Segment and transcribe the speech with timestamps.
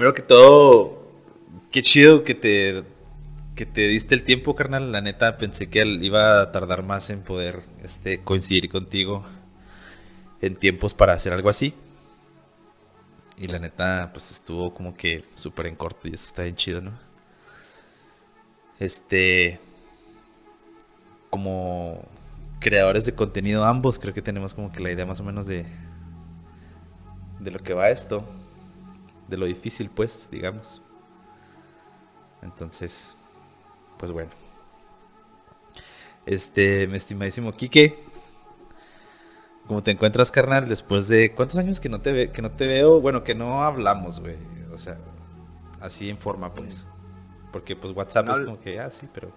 [0.00, 1.02] primero que todo,
[1.70, 2.84] qué chido que te,
[3.54, 4.92] que te diste el tiempo, carnal.
[4.92, 9.26] La neta, pensé que iba a tardar más en poder este, coincidir contigo
[10.40, 11.74] en tiempos para hacer algo así.
[13.36, 16.80] Y la neta, pues estuvo como que súper en corto y eso está bien chido,
[16.80, 16.92] ¿no?
[18.78, 19.60] Este.
[21.28, 22.08] Como
[22.58, 25.66] creadores de contenido ambos, creo que tenemos como que la idea más o menos de.
[27.38, 28.39] de lo que va esto.
[29.30, 30.82] De lo difícil, pues, digamos.
[32.42, 33.14] Entonces,
[33.98, 34.30] pues bueno.
[36.26, 38.10] Este, mi estimadísimo Quique,
[39.70, 40.68] ¿Cómo te encuentras, carnal?
[40.68, 43.62] Después de cuántos años que no te ve, que no te veo, bueno, que no
[43.62, 44.34] hablamos, güey.
[44.72, 44.98] O sea,
[45.80, 46.88] así en forma, pues.
[47.52, 49.30] Porque pues WhatsApp es como que, ah, sí, pero.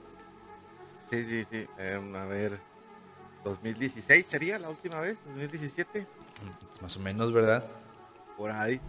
[1.08, 1.68] Sí, sí, sí.
[1.78, 2.60] Em, a ver.
[3.44, 6.08] 2016 sería la última vez, 2017.
[6.82, 7.64] Más o menos, ¿verdad?
[8.36, 8.82] Por ahí.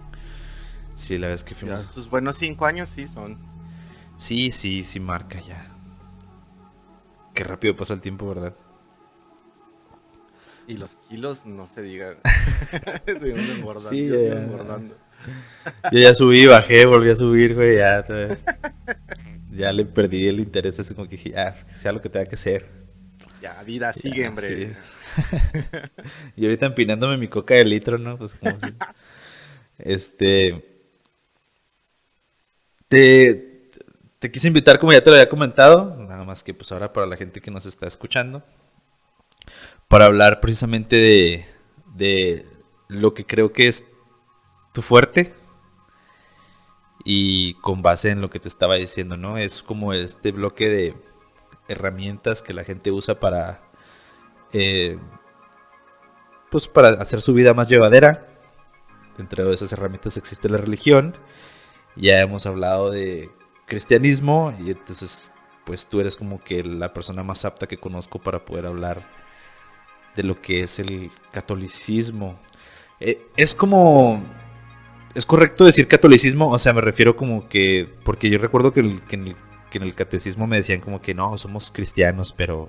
[0.94, 1.82] Sí, la vez que fuimos.
[1.82, 3.38] sus buenos cinco años sí son.
[4.16, 5.70] Sí, sí, sí marca ya.
[7.34, 8.54] Qué rápido pasa el tiempo, ¿verdad?
[10.66, 12.16] Y los kilos, no se digan.
[13.90, 14.40] sí, yo ya.
[14.40, 14.96] engordando.
[15.90, 18.04] Yo ya subí, bajé, volví a subir, güey, ya.
[19.50, 22.26] Ya le perdí el interés, así como que dije, ya, que sea lo que tenga
[22.26, 22.66] que ser.
[23.42, 24.76] Ya, vida sigue, hombre.
[26.36, 28.16] y ahorita empinándome mi coca de litro, ¿no?
[28.16, 28.74] Pues como si...
[29.78, 30.73] Este.
[32.94, 33.70] Te,
[34.20, 37.06] te quise invitar, como ya te lo había comentado, nada más que pues ahora para
[37.06, 38.44] la gente que nos está escuchando
[39.88, 41.46] para hablar precisamente de,
[41.94, 42.46] de
[42.88, 43.88] lo que creo que es
[44.72, 45.34] tu fuerte
[47.04, 49.38] y con base en lo que te estaba diciendo, ¿no?
[49.38, 50.94] Es como este bloque de
[51.68, 53.62] herramientas que la gente usa para,
[54.52, 54.98] eh,
[56.50, 58.26] pues para hacer su vida más llevadera.
[59.18, 61.16] Dentro de esas herramientas existe la religión.
[61.96, 63.30] Ya hemos hablado de
[63.66, 65.32] cristianismo y entonces,
[65.64, 69.06] pues tú eres como que la persona más apta que conozco para poder hablar
[70.16, 72.38] de lo que es el catolicismo.
[73.00, 74.22] Eh, es como...
[75.14, 76.50] ¿Es correcto decir catolicismo?
[76.50, 77.88] O sea, me refiero como que...
[78.04, 79.36] Porque yo recuerdo que, en,
[79.72, 82.68] el, catecismo me decían como que no, somos cristianos, pero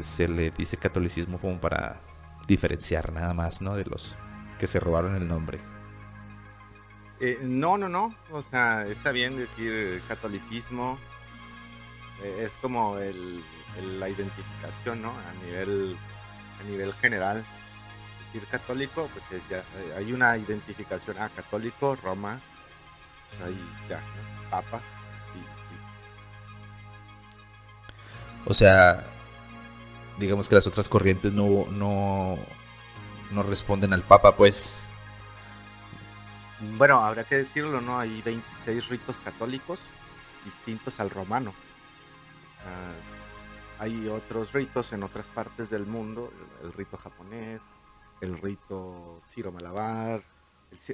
[0.00, 2.00] se le dice catolicismo como para
[2.48, 3.76] diferenciar nada más, ¿no?
[3.76, 4.16] De los
[4.58, 5.58] que se robaron el nombre.
[7.20, 8.14] Eh, no, no, no.
[8.30, 10.98] O sea, está bien decir catolicismo.
[12.22, 15.10] Eh, es como la identificación, ¿no?
[15.10, 15.96] A nivel
[16.60, 17.44] a nivel general.
[18.26, 22.40] Decir católico, pues ya eh, hay una identificación a ah, católico, Roma,
[23.28, 23.58] pues ahí
[23.88, 24.02] ya,
[24.50, 24.82] Papa
[25.34, 25.58] y.
[28.48, 29.04] O sea,
[30.18, 32.38] digamos que las otras corrientes no, no,
[33.30, 34.84] no responden al Papa, pues.
[36.60, 37.98] Bueno, habrá que decirlo, ¿no?
[37.98, 39.80] Hay 26 ritos católicos
[40.44, 41.54] distintos al romano.
[42.64, 42.94] Ah,
[43.78, 46.32] hay otros ritos en otras partes del mundo,
[46.64, 47.62] el, rito japonés,
[48.20, 50.22] el rito Ciro Malabar,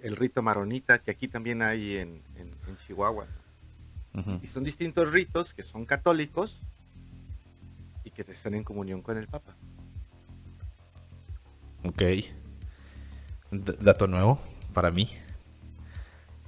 [0.03, 2.23] el, rito maronita, que aquí también hay en,
[2.87, 3.27] Chihuahua.
[4.43, 6.61] Y son distintos ritos que son católicos
[8.05, 9.57] y que están en comunión con el Papa.
[11.85, 12.03] Ok.
[13.51, 14.39] dato nuevo
[14.73, 15.09] para mí.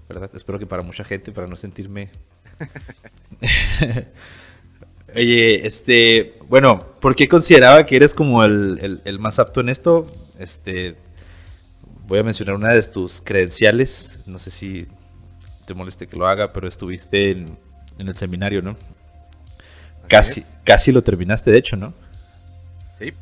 [0.08, 0.30] ¿Verdad?
[0.34, 2.10] Espero que para mucha gente, para no sentirme
[5.14, 10.06] Oye, este, bueno, ¿por qué consideraba que eres como el, más apto en esto?
[10.38, 10.96] Este,
[12.06, 14.86] voy a mencionar una de tus credenciales, no sé si
[15.64, 17.58] te moleste que lo haga, pero estuviste en,
[17.98, 18.76] el seminario, ¿no?
[20.08, 21.94] Casi, casi lo terminaste, de hecho, ¿no?
[22.98, 23.12] Sí.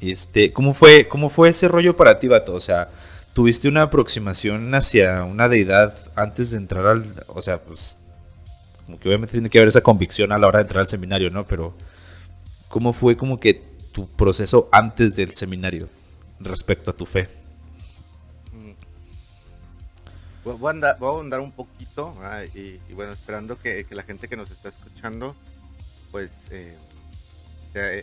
[0.00, 2.54] Este, ¿cómo fue, cómo fue ese rollo para ti, Vato?
[2.54, 2.88] O sea,
[3.32, 7.98] ¿tuviste una aproximación hacia una deidad antes de entrar al, o sea, pues
[8.86, 11.30] como que obviamente tiene que haber esa convicción a la hora de entrar al seminario,
[11.30, 11.46] ¿no?
[11.46, 11.74] Pero,
[12.68, 13.62] ¿cómo fue como que
[13.92, 15.88] tu proceso antes del seminario
[16.40, 17.28] respecto a tu fe?
[18.52, 18.72] Mm.
[20.44, 22.14] Voy a andar, un poquito
[22.54, 25.36] y, bueno, esperando que, la gente que nos está escuchando
[26.10, 26.76] pues eh,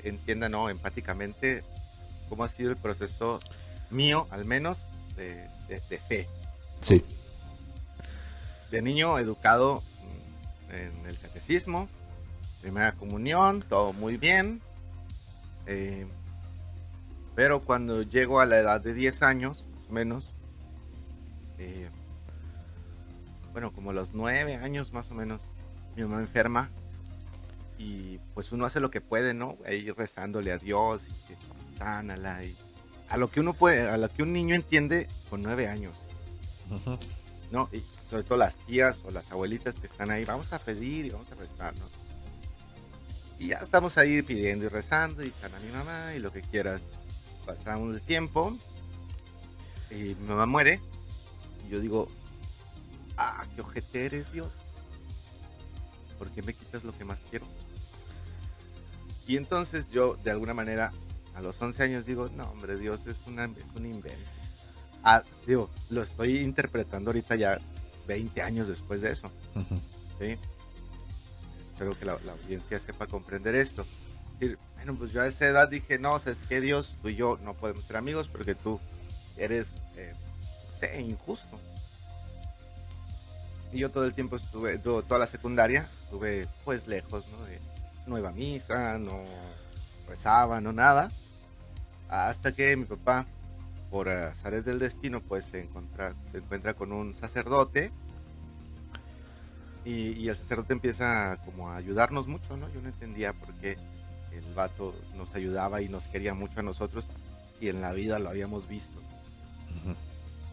[0.03, 0.69] entienda ¿no?
[0.69, 1.63] empáticamente
[2.29, 3.39] cómo ha sido el proceso
[3.91, 4.87] mío, al menos,
[5.19, 6.27] de, de fe.
[6.79, 7.03] Sí.
[8.71, 9.83] De niño educado
[10.71, 11.89] en el catecismo,
[12.61, 14.61] primera comunión, todo muy bien.
[15.65, 16.07] Eh,
[17.35, 20.33] pero cuando llego a la edad de 10 años, más o menos,
[21.57, 21.89] eh,
[23.51, 25.41] bueno, como los 9 años más o menos,
[25.95, 26.69] mi mamá enferma
[27.77, 29.57] y pues uno hace lo que puede, ¿no?
[29.65, 31.37] Ahí rezándole a Dios y que
[31.77, 32.55] sánala y
[33.09, 35.95] a lo que uno puede, a lo que un niño entiende con 9 años.
[37.51, 37.69] ¿No?
[37.73, 41.09] Y sobre todo las tías o las abuelitas que están ahí, vamos a pedir y
[41.09, 41.85] vamos a rezar, ¿no?
[43.39, 46.41] Y ya estamos ahí pidiendo y rezando y están a mi mamá y lo que
[46.41, 46.81] quieras.
[47.45, 48.55] Pasa un tiempo
[49.89, 50.79] y mi mamá muere
[51.65, 52.09] y yo digo,
[53.17, 54.51] ah, qué ojete eres Dios.
[56.19, 57.45] ¿Por qué me quitas lo que más quiero?
[59.25, 60.91] Y entonces yo de alguna manera
[61.39, 64.29] a los 11 años digo, no hombre, Dios es, una, es un invento.
[65.03, 67.59] Ah, digo, lo estoy interpretando ahorita ya
[68.07, 69.31] 20 años después de eso.
[70.19, 70.37] ¿sí?
[71.71, 73.85] Espero que la, audiencia sepa comprender esto.
[74.75, 77.53] bueno, pues yo a esa edad dije, no, es que Dios, tú y yo no
[77.53, 78.81] podemos ser amigos porque tú
[79.37, 80.13] eres, eh,
[80.73, 81.57] no sé, injusto.
[83.71, 87.45] Y yo todo el tiempo estuve, toda la secundaria, estuve pues lejos, ¿no?
[87.45, 87.61] De,
[88.07, 89.23] no iba a misa, no
[90.09, 91.09] rezaba, no nada.
[92.09, 93.27] Hasta que mi papá
[93.89, 97.91] por azares del destino, pues se encuentra, se encuentra con un sacerdote
[99.85, 102.71] y, el sacerdote empieza como a ayudarnos mucho, ¿no?
[102.71, 103.77] Yo no entendía por qué
[104.31, 107.07] el vato nos ayudaba y nos quería mucho a nosotros
[107.57, 108.99] si en la vida lo habíamos visto.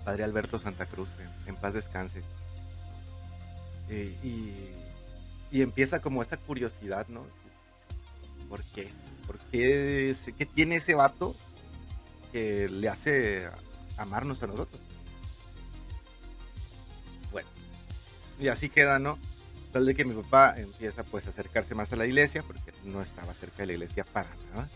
[0.04, 1.08] Padre Alberto Santa Cruz,
[1.46, 2.22] en, paz descanse.
[3.90, 4.70] y,
[5.50, 7.26] y, empieza como esa curiosidad, ¿no?
[8.48, 8.88] ¿Por qué?
[9.26, 10.14] ¿Por qué?
[10.38, 11.34] ¿Qué tiene ese vato
[12.70, 13.48] le hace
[13.96, 14.80] amarnos a nosotros.
[17.32, 17.48] Bueno,
[18.38, 19.18] y así queda, ¿no?
[19.72, 23.02] Tal de que mi papá empieza pues a acercarse más a la iglesia, porque no
[23.02, 24.68] estaba cerca de la iglesia para nada.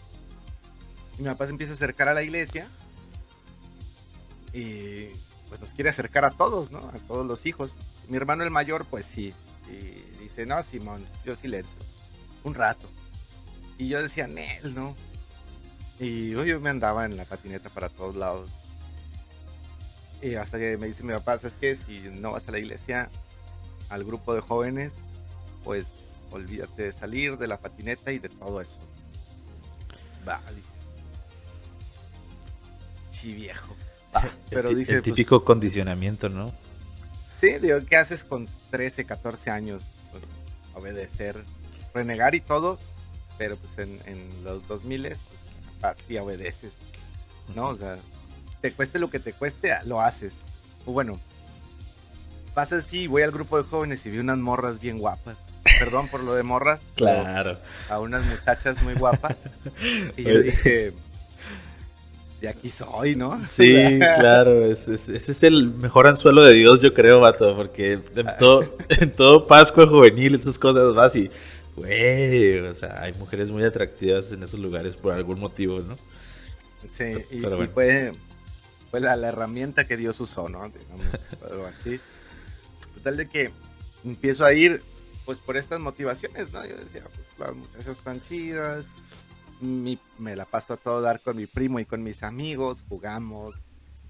[1.19, 2.69] Y mi papá se empieza a acercar a la iglesia
[4.53, 5.07] y
[5.49, 6.79] pues nos quiere acercar a todos, ¿no?
[6.79, 7.75] A todos los hijos.
[8.09, 9.35] Mi hermano el mayor, pues sí.
[9.69, 11.85] Y dice, no, Simón, yo sí le entro.
[12.45, 12.89] Un rato.
[13.79, 14.97] Y yo decía, Nel, no.
[16.01, 18.51] Y yo me andaba en la patineta para todos lados.
[20.23, 21.77] Y hasta que me dice mi papá, ¿sabes qué?
[21.77, 23.11] Si no vas a la iglesia,
[23.91, 24.95] al grupo de jóvenes,
[25.63, 28.79] pues olvídate de salir de la patineta y de todo eso.
[30.25, 30.63] Vale.
[33.11, 33.77] Sí, viejo.
[34.49, 36.53] pero el, dije, el pues típico condicionamiento, ¿no?
[37.37, 39.83] Sí, digo, ¿qué haces con 13, 14 años?
[40.11, 40.23] Pues,
[40.75, 41.45] obedecer,
[41.93, 42.79] renegar y todo,
[43.37, 45.19] pero pues en, en los 2000 pues,
[46.07, 46.73] si obedeces,
[47.55, 47.69] ¿no?
[47.69, 47.99] O sea,
[48.61, 50.35] te cueste lo que te cueste, lo haces.
[50.87, 51.19] O bueno,
[52.55, 55.37] pasa así, voy al grupo de jóvenes y vi unas morras bien guapas.
[55.79, 56.83] Perdón por lo de morras.
[56.95, 57.59] Claro.
[57.89, 59.37] A unas muchachas muy guapas.
[60.17, 60.93] Y yo dije,
[62.41, 63.41] de aquí soy, ¿no?
[63.49, 68.77] Sí, claro, ese, es el mejor anzuelo de Dios, yo creo, vato, porque en todo,
[68.89, 71.31] en todo Pascua juvenil, esas cosas vas y
[71.81, 75.97] güey, o sea, hay mujeres muy atractivas en esos lugares por algún motivo, ¿no?
[76.87, 78.13] Sí, y, fue,
[78.91, 80.63] fue la, herramienta que Dios usó, ¿no?
[81.51, 82.01] algo así.
[82.95, 83.51] Total de que
[84.05, 84.83] empiezo a ir,
[85.25, 86.65] pues por estas motivaciones, ¿no?
[86.67, 88.85] Yo decía, pues las muchachas están chidas,
[89.61, 93.57] me la paso a todo dar con mi primo y con mis amigos, jugamos,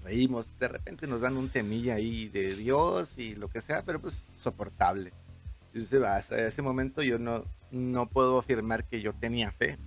[0.03, 4.01] reímos, de repente nos dan un temilla ahí de Dios y lo que sea, pero
[4.01, 5.13] pues soportable.
[5.73, 9.77] Entonces, hasta ese momento yo no, no puedo afirmar que yo tenía fe.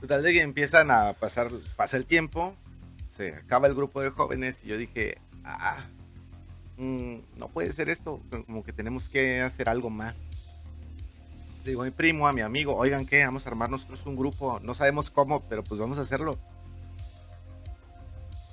[0.00, 2.56] Total de que empiezan a pasar, pasa el tiempo,
[3.08, 5.86] se acaba el grupo de jóvenes y yo dije, ah,
[6.76, 10.18] mm, no puede ser esto, como que tenemos que hacer algo más.
[11.64, 14.58] Digo a mi primo, a mi amigo, oigan que vamos a armar nosotros un grupo,
[14.60, 16.36] no sabemos cómo, pero pues vamos a hacerlo.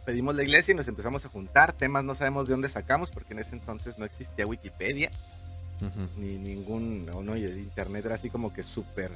[0.05, 3.33] Pedimos la iglesia y nos empezamos a juntar, temas no sabemos de dónde sacamos porque
[3.33, 5.11] en ese entonces no existía Wikipedia
[6.17, 9.11] ni ningún, no, no, internet era así como que súper,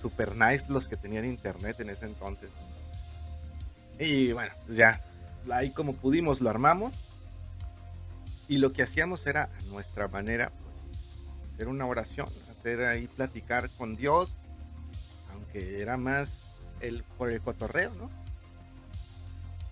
[0.00, 2.50] súper nice los que tenían internet en ese entonces.
[3.98, 5.02] Y bueno, pues ya,
[5.52, 6.94] ahí como pudimos lo armamos.
[8.48, 13.70] Y lo que hacíamos era a nuestra manera, pues, hacer una oración, hacer ahí platicar
[13.70, 14.32] con Dios,
[15.32, 16.32] aunque era más
[16.80, 18.10] el, por el cotorreo, ¿no?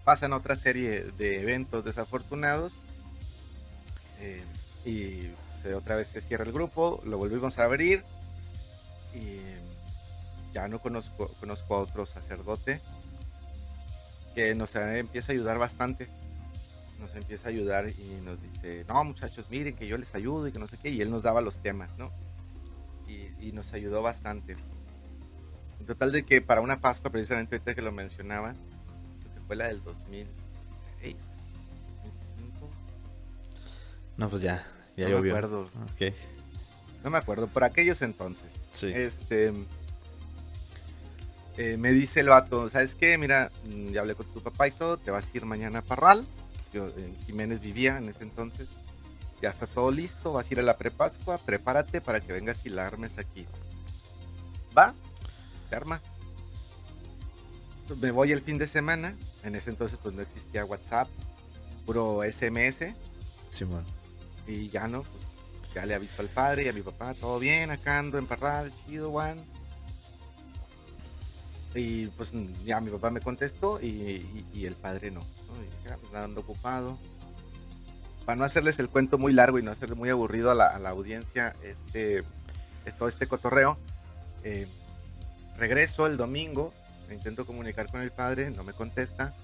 [0.05, 2.73] Pasan otra serie de eventos desafortunados.
[4.21, 4.45] Eh,
[4.85, 5.29] y
[5.67, 8.05] otra vez se cierra el grupo, lo volvimos a abrir
[9.15, 9.41] y
[10.53, 12.81] ya no conozco, conozco a otro sacerdote
[14.35, 16.09] que nos empieza a ayudar bastante.
[17.01, 20.53] Nos empieza a ayudar y nos dice, no muchachos, miren que yo les ayudo y
[20.53, 20.91] que no sé qué.
[20.91, 22.11] Y él nos daba los temas, ¿no?
[23.09, 24.57] Y, nos ayudó bastante.
[25.81, 28.59] En total de que para una Pascua, precisamente ahorita que lo mencionabas,
[29.49, 31.17] fue la del 2006,
[32.05, 32.71] 2005.
[34.19, 34.65] No, pues ya,
[35.07, 35.71] no me acuerdo.
[37.05, 38.49] No me acuerdo, por aquellos entonces.
[38.83, 39.53] Este.
[41.57, 43.19] Eh, me dice el vato, ¿sabes qué?
[43.19, 45.83] Mira, mm, ya hablé con tu papá y todo, te vas a ir mañana a
[45.83, 46.25] Parral.
[46.73, 48.69] yo en Jiménez vivía en ese entonces.
[49.43, 52.69] Ya está todo listo, vas a ir a la prepascua, prepárate para que vengas y
[52.69, 53.47] la armes aquí.
[54.77, 54.95] Va,
[55.69, 56.01] se arma.
[58.01, 59.17] Me voy el fin de semana.
[59.43, 61.09] En ese entonces pues no existía WhatsApp,
[61.87, 62.95] puro SMS.
[63.51, 63.98] Simón.
[64.49, 65.23] Y ya no, pues,
[65.75, 68.73] ya le aviso al padre y a mi papá, todo bien, acá ando en Parral,
[68.87, 69.39] chido, Juan.
[71.75, 72.33] Y pues
[72.65, 75.21] ya mi papá me contestó y, el padre no.
[75.21, 75.63] ¿no?
[75.63, 76.99] Y ya, pues, ando ocupado.
[78.25, 81.55] Para no hacerles el cuento muy largo y no hacerle muy aburrido a la, audiencia,
[81.63, 82.25] este,
[82.87, 83.79] es todo este cotorreo.
[84.45, 84.67] eh,
[85.59, 86.73] regreso el domingo,
[87.11, 89.35] intento comunicar con el padre, no me contesta.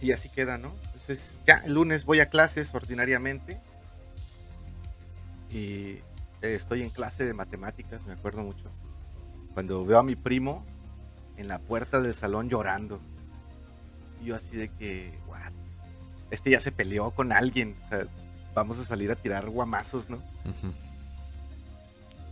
[0.00, 0.72] Y así queda, ¿no?
[1.04, 3.60] Entonces ya el lunes voy a clases ordinariamente.
[5.50, 5.98] Y
[6.40, 8.70] eh, estoy en clase de matemáticas, me acuerdo mucho.
[9.52, 10.64] Cuando veo a mi primo
[11.36, 13.00] en la puerta del salón llorando.
[14.22, 15.52] Y yo así de que, what?
[16.30, 17.76] Este ya se peleó con alguien.
[17.84, 18.06] O sea,
[18.54, 20.22] vamos a salir a tirar guamazos, ¿no?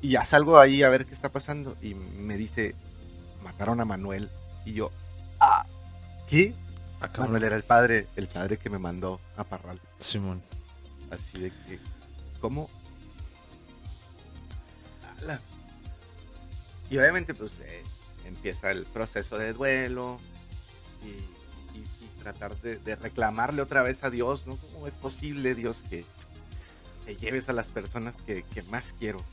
[0.00, 1.76] Y ya salgo ahí a ver qué está pasando.
[1.82, 2.74] Y me dice,
[3.44, 4.30] mataron a Manuel.
[4.64, 4.90] Y yo,
[5.40, 5.66] ah,
[6.26, 6.54] ¿qué?
[7.08, 7.26] Cabrón.
[7.32, 9.80] Manuel era el padre, el padre que me mandó a Parral.
[9.98, 10.42] Simón.
[11.10, 11.78] Así de que,
[12.40, 12.68] ¿cómo?
[15.22, 15.40] Ala.
[16.90, 17.82] Y obviamente, pues, eh,
[18.26, 20.18] empieza el proceso de duelo
[21.02, 21.08] y,
[21.78, 24.56] y- y tratar de, de reclamarle otra vez a Dios, ¿no?
[24.56, 26.04] ¿Cómo es posible, Dios, que,
[27.06, 29.24] que lleves a las personas que, que más quiero?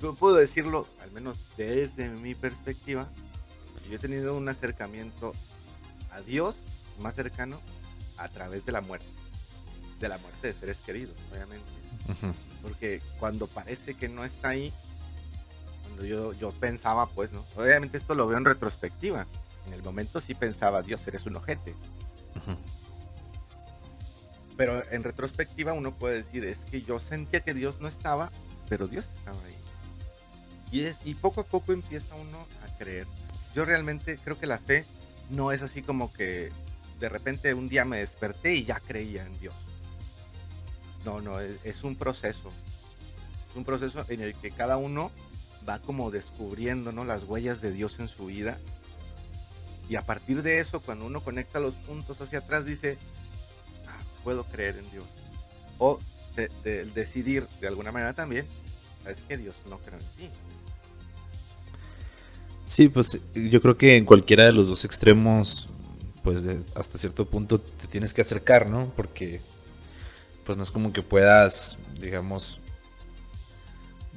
[0.00, 3.08] Yo puedo decirlo, al menos desde mi perspectiva,
[3.88, 5.32] yo he tenido un acercamiento
[6.14, 6.58] a Dios
[6.98, 7.60] más cercano
[8.16, 9.06] a través de la muerte,
[10.00, 11.66] de la muerte de seres queridos, obviamente,
[12.62, 14.72] porque cuando parece que no está ahí,
[15.82, 17.44] cuando yo, yo pensaba, pues, ¿no?
[17.56, 19.26] Obviamente esto lo veo en retrospectiva,
[19.66, 21.74] en el momento sí pensaba, Dios, eres un ojete,
[24.56, 28.30] pero en retrospectiva uno puede decir, es que yo sentía que Dios no estaba,
[28.68, 29.56] pero Dios estaba ahí.
[30.70, 33.06] Y, es, y poco a poco empieza uno a creer.
[33.54, 34.84] Yo realmente creo que la fe
[35.30, 36.50] no es así como que
[37.00, 39.54] de repente un día me desperté y ya creía en Dios.
[41.04, 42.50] No, no, es, es un proceso.
[43.50, 45.10] Es un proceso en el que cada uno
[45.68, 47.04] va como descubriendo ¿no?
[47.04, 48.58] las huellas de Dios en su vida.
[49.88, 52.96] Y a partir de eso, cuando uno conecta los puntos hacia atrás, dice,
[53.86, 55.04] "Ah, puedo creer en Dios.
[55.78, 55.98] O
[56.36, 58.46] de- de- decidir de alguna manera también,
[59.06, 60.30] es que Dios no creo en ti.
[62.66, 65.68] Sí, pues yo creo que en cualquiera de los dos extremos,
[66.22, 68.92] pues de- hasta cierto punto te tienes que acercar, ¿no?
[68.96, 69.40] Porque
[70.44, 72.60] pues no es como que puedas, digamos,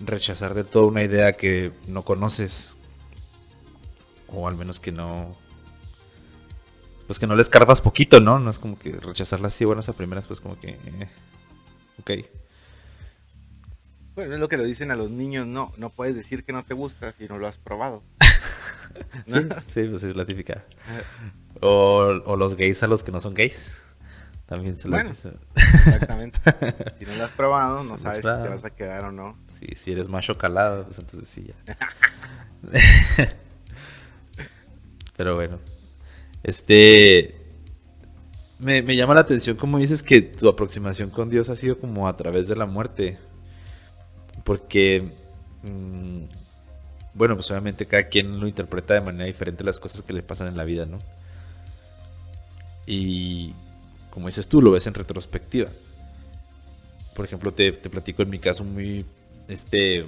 [0.06, 2.74] rechazar de todo una idea que no conoces.
[4.28, 5.36] O al menos que no...
[7.06, 8.38] Pues que no le escarbas poquito, ¿no?
[8.38, 10.72] No es como que rechazarla así, buenas a primeras, pues como que...
[10.72, 11.10] eh,
[12.00, 12.12] ok.
[14.18, 16.66] Bueno, es lo que le dicen a los niños, no, no puedes decir que no
[16.66, 18.02] te gusta si no lo has probado.
[19.28, 19.38] ¿No?
[19.38, 20.66] Sí, sí, pues es la típica.
[21.62, 23.78] O, o los gays a los que no son gays.
[24.48, 25.12] También se Bueno.
[25.12, 25.34] dice.
[25.56, 26.40] Exactamente.
[26.98, 29.38] Si no lo has probado, no sabes si te vas a quedar o no.
[29.60, 31.78] Sí, si eres macho calado, pues entonces sí ya.
[35.16, 35.60] Pero bueno.
[36.42, 37.36] Este.
[38.58, 42.08] Me, me llama la atención como dices que tu aproximación con Dios ha sido como
[42.08, 43.20] a través de la muerte.
[44.48, 45.12] Porque.
[45.64, 46.24] mm,
[47.14, 50.48] bueno, pues obviamente cada quien lo interpreta de manera diferente las cosas que le pasan
[50.48, 51.00] en la vida, ¿no?
[52.86, 53.54] Y
[54.10, 55.70] como dices tú, lo ves en retrospectiva.
[57.14, 59.06] Por ejemplo, te, te platico en mi caso muy,
[59.50, 60.06] este,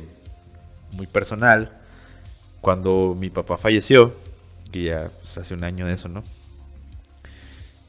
[0.93, 1.77] muy personal.
[2.61, 4.15] Cuando mi papá falleció,
[4.71, 6.23] que ya pues, hace un año de eso, ¿no?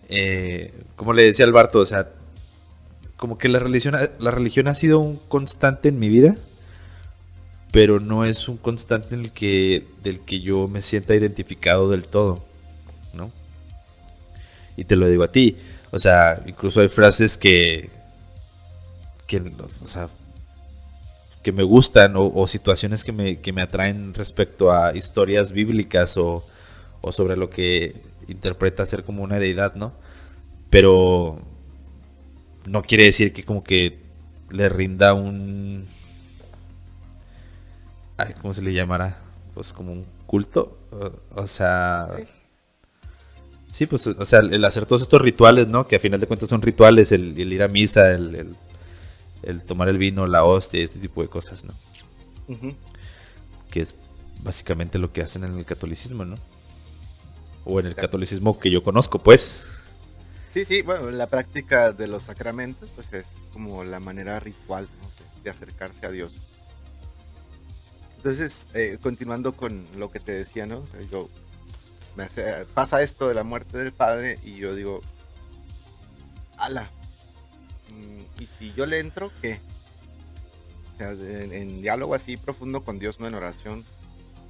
[0.08, 2.10] Eh, como le decía al Barto, o sea,
[3.20, 6.36] como que la religión, la religión ha sido un constante en mi vida,
[7.70, 12.04] pero no es un constante en el que, del que yo me sienta identificado del
[12.04, 12.42] todo,
[13.12, 13.30] ¿no?
[14.74, 15.58] Y te lo digo a ti,
[15.90, 17.90] o sea, incluso hay frases que,
[19.26, 20.08] que, o sea,
[21.42, 26.16] que me gustan o, o situaciones que me, que me atraen respecto a historias bíblicas
[26.16, 26.42] o,
[27.02, 29.92] o sobre lo que interpreta ser como una deidad, ¿no?
[30.70, 31.49] Pero
[32.66, 33.98] no quiere decir que como que
[34.50, 35.86] le rinda un...
[38.16, 39.18] ay, ¿Cómo se le llamará?
[39.54, 40.78] Pues como un culto.
[40.92, 42.08] O, o sea...
[43.70, 45.86] Sí, pues, o sea, el hacer todos estos rituales, ¿no?
[45.86, 48.56] Que a final de cuentas son rituales, el, el ir a misa, el, el-
[49.42, 51.72] el tomar el vino, la hostia, este tipo de cosas, ¿no?
[53.70, 53.94] Que es
[54.42, 56.36] básicamente lo que hacen en el catolicismo, ¿no?
[57.64, 59.70] O en el catolicismo que yo conozco, pues.
[60.50, 64.88] Sí, sí, bueno, la práctica de los sacramentos, pues es como la manera ritual
[65.44, 66.32] de, acercarse a Dios.
[68.16, 70.84] Entonces, eh, continuando con lo que te decía, ¿no?
[71.08, 71.30] yo,
[72.16, 75.02] me hace, pasa esto de la muerte del padre y yo digo,
[76.58, 76.90] ala,
[77.90, 79.60] mm, ¿y si yo le entro, qué?
[80.94, 83.84] O sea, en, diálogo así profundo con Dios, no en oración,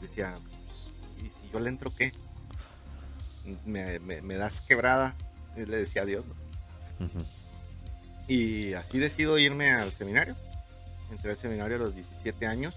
[0.01, 0.35] decía,
[0.67, 2.11] pues, ¿y si yo le entro, qué?
[3.67, 5.15] Me, me das quebrada,
[5.67, 6.25] le decía a Dios.
[8.29, 10.37] Y así decido irme al seminario.
[11.11, 12.75] Entré al seminario a los 17 años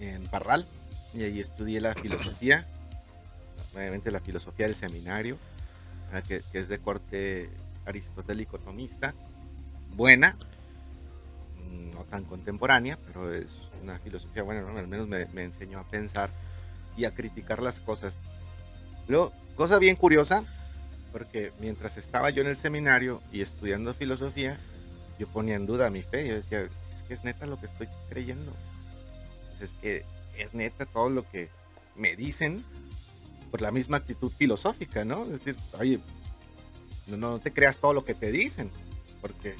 [0.00, 0.66] en Parral
[1.14, 2.66] y ahí estudié la filosofía,
[3.74, 5.38] obviamente la filosofía del seminario,
[6.26, 7.50] que, es de corte
[7.86, 9.14] aristotélico tomista,
[9.94, 10.36] buena,
[11.94, 13.46] no tan contemporánea, pero es
[13.82, 16.30] una filosofía buena, al menos me, me enseñó a pensar
[16.96, 18.18] y a criticar las cosas.
[19.08, 20.44] Luego, cosa bien curiosa,
[21.12, 24.58] porque mientras estaba yo en el seminario y estudiando filosofía,
[25.18, 26.26] yo ponía en duda mi fe.
[26.26, 28.52] Yo decía, es que es neta lo que estoy creyendo.
[29.48, 30.04] Pues es que
[30.36, 31.48] es neta todo lo que
[31.94, 32.64] me dicen
[33.50, 35.24] por la misma actitud filosófica, ¿no?
[35.24, 36.00] Es decir, oye,
[37.06, 38.70] no, no te creas todo lo que te dicen,
[39.20, 39.54] porque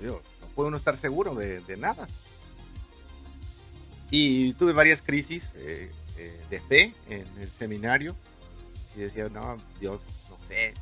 [0.00, 0.20] no
[0.54, 2.08] puede uno estar seguro de, nada.
[4.10, 8.16] Y tuve varias crisis eh, eh, de fe en el seminario
[8.96, 10.72] y decía, no, Dios, no sé,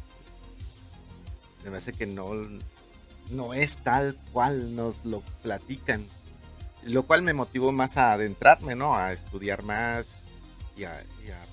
[1.64, 2.30] me parece que no,
[3.30, 6.04] no es tal cual nos lo platican.
[6.84, 8.94] Lo cual me motivó más a adentrarme, ¿no?
[8.94, 10.06] A estudiar más
[10.76, 11.02] y a,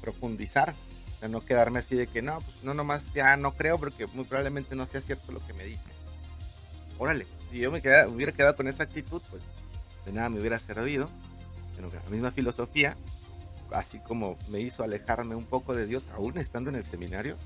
[0.01, 0.75] profundizar.
[1.21, 4.25] A no quedarme así de que no, pues no nomás ya no creo porque muy
[4.25, 5.91] probablemente no sea cierto lo que me dicen.
[6.97, 9.43] Órale, si yo me hubiera quedado con esa actitud, pues
[10.05, 11.09] de nada me hubiera servido.
[11.79, 12.95] La misma filosofía,
[13.71, 17.37] así como me hizo alejarme un poco de Dios, aún estando en el seminario,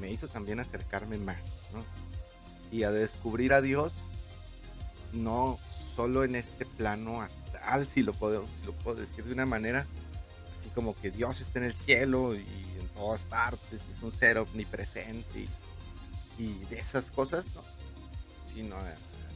[0.00, 1.38] me hizo también acercarme más.
[2.70, 3.94] Y a descubrir a Dios,
[5.12, 5.58] no
[5.94, 9.86] solo en este plano astral, si lo puedo, si lo puedo decir de una manera,
[10.56, 12.46] así como que Dios está en el cielo y
[12.80, 15.48] en todas partes, es un ser omnipresente
[16.38, 17.62] y, de esas cosas, ¿no?
[18.52, 18.76] Sino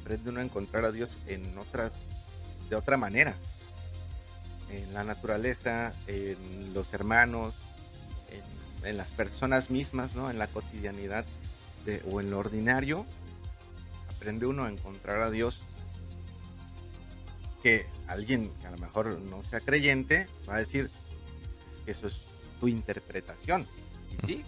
[0.00, 1.94] aprende uno a encontrar a Dios en otras,
[2.68, 3.34] de otra manera,
[4.70, 7.54] en la naturaleza, en los hermanos,
[8.30, 8.42] en
[8.82, 10.30] las personas mismas, ¿no?
[10.30, 11.24] En la cotidianidad
[12.10, 13.06] o en lo ordinario,
[14.10, 15.62] aprende uno a encontrar a Dios
[17.62, 20.90] que alguien que a lo mejor no sea creyente va a decir,
[21.84, 22.20] pues eso es
[22.60, 23.66] tu interpretación.
[24.12, 24.42] Y sí,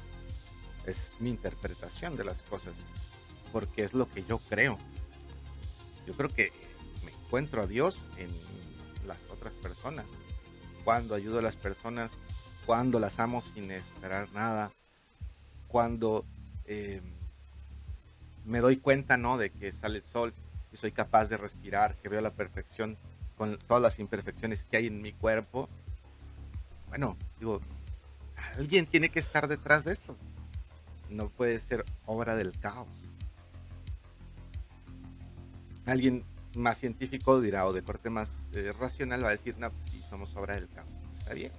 [0.87, 2.75] es mi interpretación de las cosas,
[3.53, 4.79] porque es lo que yo creo.
[6.07, 6.53] Yo creo que
[7.05, 8.29] me encuentro a Dios en
[9.07, 10.07] las otras personas.
[10.85, 12.13] Cuando ayudo a las personas
[12.71, 14.71] cuando las amo sin esperar nada,
[15.67, 16.25] cuando
[16.67, 17.03] em,
[18.45, 19.39] me doy cuenta, ¿no?
[19.39, 20.33] De que sale el sol
[20.73, 22.97] y soy capaz de respirar, que veo la perfección
[23.37, 25.69] con todas las imperfecciones que hay en mi cuerpo.
[26.91, 27.61] Bueno, digo,
[28.57, 30.17] alguien tiene que estar detrás de esto.
[31.09, 32.87] No puede ser obra del caos.
[35.87, 39.87] Alguien más científico dirá, o de corte más eh, racional, va a decir, no, pues
[39.87, 40.87] sí, somos obra del caos.
[41.19, 41.51] Está bien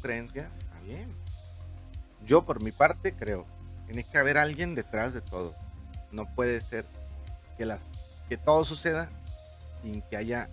[0.00, 1.14] creencia, está bien.
[2.26, 3.46] Yo por mi parte creo,
[3.86, 5.54] tiene que haber alguien detrás de todo.
[6.12, 6.86] No puede ser
[7.56, 7.90] que, las,
[8.28, 9.10] que todo suceda
[9.82, 10.48] sin que haya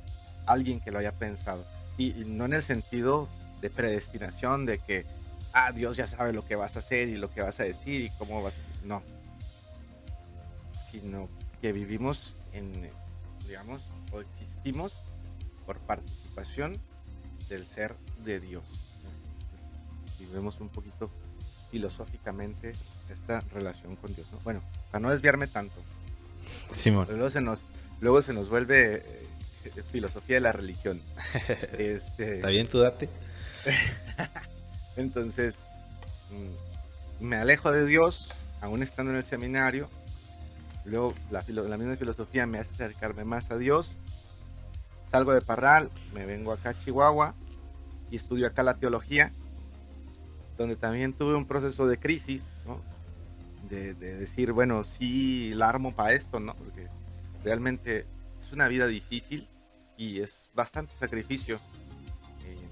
[0.45, 1.65] alguien que lo haya pensado.
[1.97, 3.27] Y, no en el sentido
[3.61, 5.05] de predestinación, de que,
[5.53, 8.01] ah, Dios ya sabe lo que vas a hacer y lo que vas a decir
[8.01, 8.85] y cómo vas a...
[8.85, 9.01] No.
[10.89, 11.27] Sino
[11.61, 12.89] que vivimos en,
[13.45, 14.93] digamos, o existimos
[15.65, 16.79] por participación
[17.49, 18.86] del ser de Dios
[20.19, 21.09] y vemos un poquito
[21.71, 22.73] filosóficamente
[23.09, 24.27] esta relación con Dios.
[24.43, 25.75] Bueno, para no desviarme tanto.
[26.71, 27.07] Simón.
[27.09, 27.65] Luego se nos,
[27.99, 29.03] luego se nos vuelve
[29.65, 31.01] eh, filosofía de la religión.
[31.77, 33.09] este, Está bien, tú date.
[34.95, 35.59] Entonces,
[36.31, 39.89] mm, me alejo de Dios, aún estando en el seminario.
[40.85, 43.91] Luego, la, la misma filosofía me hace acercarme más a Dios.
[45.11, 47.33] Salgo de Parral, me vengo acá a Chihuahua
[48.09, 49.31] y estudio acá la teología
[50.57, 52.81] donde también tuve un proceso de crisis, ¿no?
[53.69, 56.55] de, decir, bueno, sí la armo para esto, ¿no?
[56.55, 56.87] Porque
[57.43, 58.05] realmente
[58.41, 59.47] es una vida difícil
[59.97, 61.57] y es bastante sacrificio.
[62.45, 62.69] Eh,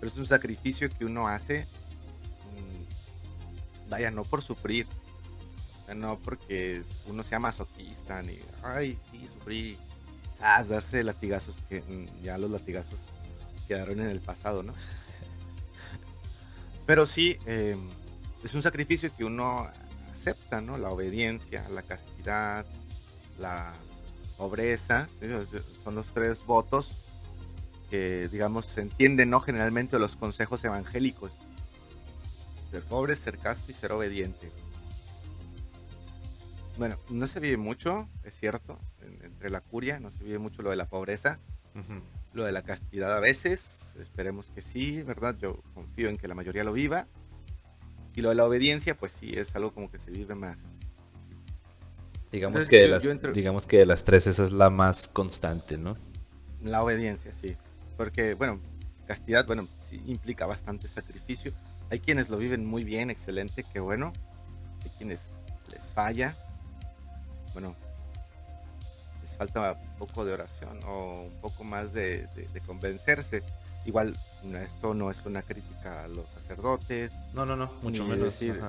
[0.00, 1.66] pero es un sacrificio que uno hace,
[2.54, 4.86] mm, vaya, no por sufrir,
[5.94, 9.76] no porque uno sea masoquista, ni, ay, sí, sufrí,
[10.32, 10.68] ¿sabes?
[10.68, 13.00] darse latigazos, que mm, ya los latigazos
[13.68, 14.72] quedaron en el pasado, ¿no?
[16.86, 17.88] Pero sí, em,
[18.42, 19.68] es un sacrificio que uno
[20.12, 20.78] acepta, ¿no?
[20.78, 22.66] La obediencia, la castidad,
[23.38, 23.72] la
[24.36, 25.08] pobreza,
[25.82, 26.92] son los tres votos
[27.90, 29.40] que, digamos, se entienden, ¿no?
[29.40, 31.32] Generalmente los consejos evangélicos.
[32.70, 34.50] Ser pobre, ser casto y ser obediente.
[36.76, 38.78] Bueno, no se vive mucho, es cierto,
[39.22, 41.38] entre la curia, no se vive mucho lo de la pobreza,
[42.34, 45.36] lo de la castidad a veces, esperemos que sí, ¿verdad?
[45.38, 47.06] Yo confío en que la mayoría lo viva.
[48.14, 50.60] Y lo de la obediencia, pues sí, es algo como que se vive más.
[52.30, 55.96] Digamos, que, de las, digamos que de las tres esa es la más constante, ¿no?
[56.62, 57.56] La obediencia, sí.
[57.96, 58.60] Porque, bueno,
[59.06, 61.52] castidad, bueno, sí implica bastante sacrificio.
[61.90, 64.12] Hay quienes lo viven muy bien, excelente, qué bueno.
[64.82, 65.34] Hay quienes
[65.72, 66.36] les falla.
[67.52, 67.76] Bueno,
[69.34, 72.28] falta un poco de oración o un poco más de,
[72.66, 73.42] convencerse.
[73.84, 74.16] Igual,
[74.62, 77.12] esto no es una crítica a los sacerdotes.
[77.34, 78.24] No, no, no, mucho menos.
[78.24, 78.60] Decir,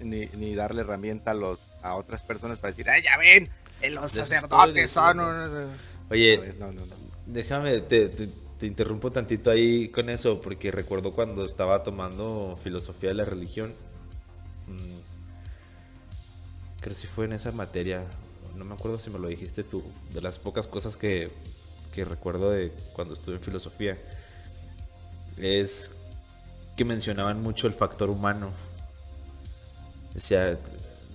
[0.00, 3.50] ni, ni, darle herramienta a, los, a otras personas para decir, ¡ay, ya ven!
[3.92, 5.20] Los sacerdotes son...
[6.10, 6.54] Oye,
[7.26, 13.14] déjame, te, te, interrumpo tantito ahí con eso, porque recuerdo cuando estaba tomando filosofía de
[13.14, 13.74] la religión,
[14.66, 14.98] mm,
[16.80, 18.04] creo que si fue en esa materia,
[18.56, 19.82] no me acuerdo si me lo dijiste tú,
[20.12, 21.30] de las pocas cosas que,
[21.92, 23.98] que recuerdo de cuando estuve en filosofía,
[25.36, 25.92] es
[26.76, 28.52] que mencionaban mucho el factor humano
[30.18, 30.58] o sea,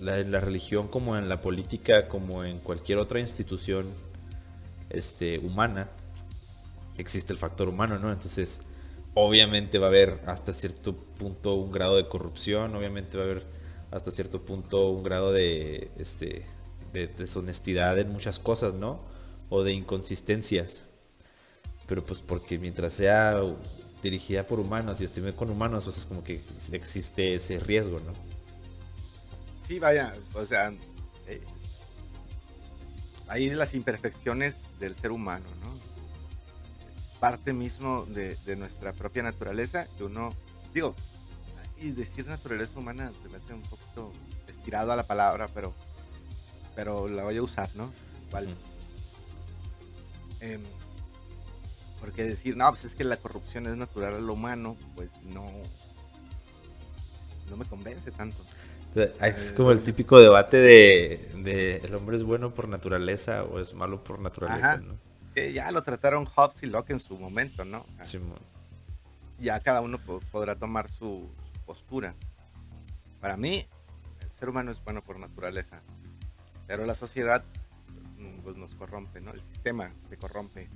[0.00, 3.86] en la religión como en la política, como en cualquier otra institución
[4.88, 5.90] este, humana,
[6.96, 8.10] existe el factor humano, ¿no?
[8.10, 8.62] Entonces,
[9.12, 13.46] obviamente va a haber hasta cierto punto un grado de corrupción, obviamente va a haber
[13.90, 16.46] hasta cierto punto un grado de, este,
[16.94, 19.00] de deshonestidad en muchas cosas, ¿no?
[19.50, 20.80] O de inconsistencias.
[21.86, 23.38] Pero pues porque mientras sea
[24.02, 26.40] dirigida por humanos y esté con humanos, pues es como que
[26.72, 28.12] existe ese riesgo, ¿no?
[29.66, 30.72] sí, vaya, o sea,
[31.26, 31.42] eh,
[33.28, 35.74] ahí las imperfecciones del ser humano, ¿no?
[37.20, 40.34] Parte mismo de, nuestra propia naturaleza, que uno,
[40.72, 40.94] digo,
[41.80, 44.12] y decir naturaleza humana se me hace un poquito
[44.48, 45.74] estirado a la palabra, pero,
[46.74, 47.92] pero la voy a usar, ¿no?
[48.30, 48.54] Vale.
[50.40, 50.62] Em,
[52.00, 55.50] porque decir, no, pues es que la corrupción es natural a lo humano, pues no,
[57.48, 58.36] no me convence tanto.
[59.20, 64.04] Es como el típico debate de, el hombre es bueno por naturaleza o es malo
[64.04, 64.94] por naturaleza, ¿no?
[65.52, 67.84] ya lo trataron Hobbes y Locke en su momento, ¿no?
[69.40, 69.98] Ya cada uno
[70.30, 71.28] podrá tomar su,
[71.64, 72.14] postura.
[73.20, 73.66] Para mí,
[74.20, 75.80] el ser humano es bueno por naturaleza,
[76.66, 77.44] pero la sociedad
[78.18, 79.32] mm, pues, nos corrompe, ¿no?
[79.32, 80.68] El sistema te corrompe.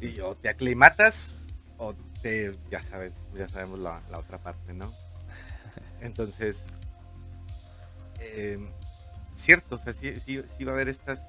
[0.00, 1.36] Y o te aclimatas
[1.76, 4.92] o te, ya sabes, ya sabemos la, la otra parte, ¿no?
[6.00, 6.64] Entonces,
[8.20, 8.58] eh,
[9.34, 11.26] cierto, o sea, sí, va a haber estas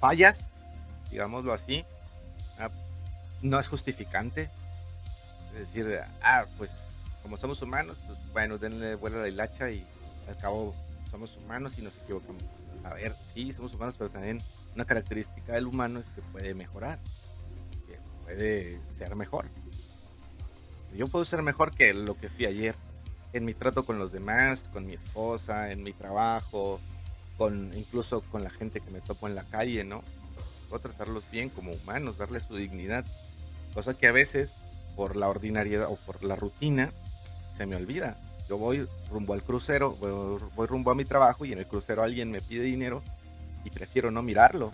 [0.00, 0.48] fallas,
[1.10, 1.84] digámoslo así.
[2.58, 2.70] Ah,
[3.40, 4.50] no es justificante.
[5.54, 6.86] Es decir, ah, pues
[7.22, 9.86] como somos humanos, pues bueno, denle vuelo a la hilacha y
[10.28, 10.74] al cabo
[11.10, 12.42] somos humanos y nos equivocamos.
[12.84, 14.40] A ver, sí, somos humanos, pero también
[14.74, 16.98] una característica del humano es que puede mejorar,
[17.86, 19.46] que puede ser mejor.
[20.94, 22.74] Yo puedo ser mejor que lo que fui ayer
[23.32, 26.80] en mi trato con los demás, con mi esposa, en mi trabajo,
[27.38, 30.02] con incluso con la gente que me topo en la calle, ¿no?
[30.68, 33.04] Puedo tratarlos bien como humanos, darles su dignidad,
[33.74, 34.54] cosa que a veces
[34.96, 36.92] por la ordinariedad o por la rutina
[37.52, 38.18] se me olvida.
[38.48, 42.30] Yo voy rumbo al crucero, voy, rumbo a mi trabajo y en el crucero alguien
[42.30, 43.02] me pide dinero
[43.64, 44.72] y prefiero no mirarlo.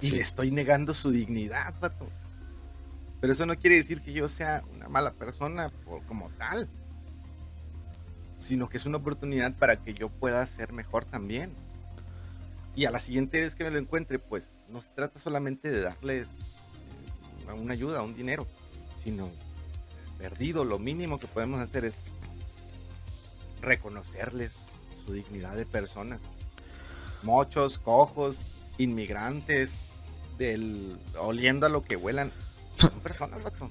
[0.00, 2.08] Y le estoy negando su dignidad, pato.
[3.20, 5.70] Pero eso no quiere decir que yo sea una mala persona
[6.08, 6.68] como tal,
[8.40, 11.52] sino que es una oportunidad para que yo pueda ser mejor también.
[12.74, 15.82] Y a la siguiente vez que me lo encuentre, pues no se trata solamente de
[15.82, 16.28] darles
[17.48, 18.46] eh, una ayuda, un dinero,
[19.02, 19.28] sino
[20.20, 21.94] perdido, lo mínimo que podemos hacer es
[23.62, 24.52] reconocerles
[25.04, 26.18] su dignidad de persona.
[27.22, 28.38] Mochos, cojos,
[28.76, 29.72] inmigrantes,
[30.36, 32.32] del, oliendo a lo que huelan,
[32.76, 33.70] son personas, vato.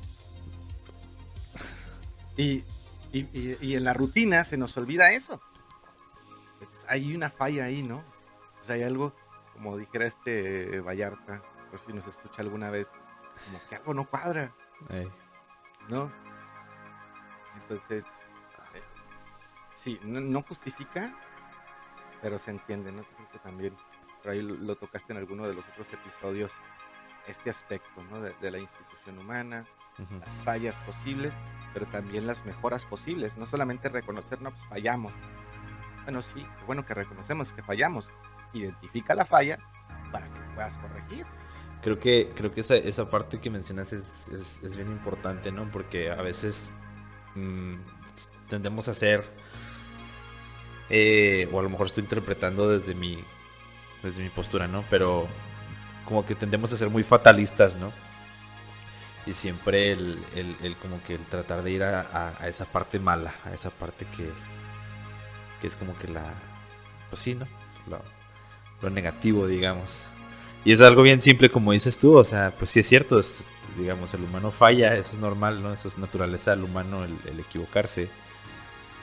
[2.35, 2.63] Y,
[3.11, 5.41] en la rutina se nos olvida eso.
[6.87, 8.03] hay una falla ahí, ¿no?
[8.67, 9.15] hay algo,
[9.53, 12.87] como dijera este Vallarta, por si nos escucha alguna vez,
[13.45, 14.53] como que algo no cuadra.
[15.89, 16.11] ¿No?
[17.69, 18.03] Entonces,
[18.73, 18.81] eh,
[19.75, 21.13] sí, no, justifica,
[22.21, 23.03] pero se entiende, ¿no?
[23.03, 23.75] Creo que también,
[24.23, 26.51] por ahí lo, tocaste en alguno de los otros episodios,
[27.27, 28.21] este aspecto, ¿no?
[28.21, 29.65] de la institución humana,
[30.19, 31.33] las fallas posibles,
[31.73, 33.37] pero también las mejoras posibles.
[33.37, 35.13] No solamente reconocer, no, pues fallamos.
[36.03, 38.09] Bueno, sí, bueno que reconocemos que fallamos.
[38.53, 39.59] Identifica la falla
[40.11, 41.25] para que puedas corregir.
[41.81, 45.69] Creo que, creo que esa, esa parte que mencionas es, es, bien importante, ¿no?
[45.71, 46.77] Porque a veces
[47.39, 47.79] mm,
[48.49, 49.23] tendemos a ser,
[50.89, 53.23] eh, o a lo mejor estoy interpretando desde mi,
[54.03, 54.83] desde mi postura, ¿no?
[54.89, 55.27] Pero
[56.05, 57.91] como que tendemos a ser muy fatalistas, ¿no?
[59.25, 63.53] Y siempre el, el, como que el tratar de ir a, esa parte mala, a
[63.53, 64.31] esa parte que,
[65.61, 66.33] que es como que la,
[67.09, 67.45] pues sí, ¿no?
[67.87, 68.01] Lo,
[68.81, 70.07] lo negativo, digamos.
[70.65, 73.47] Y es algo bien simple como dices tú, o sea, pues sí es cierto, es,
[73.79, 75.73] digamos, el humano falla, eso es normal, ¿no?
[75.73, 78.09] Eso es naturaleza del humano el, equivocarse,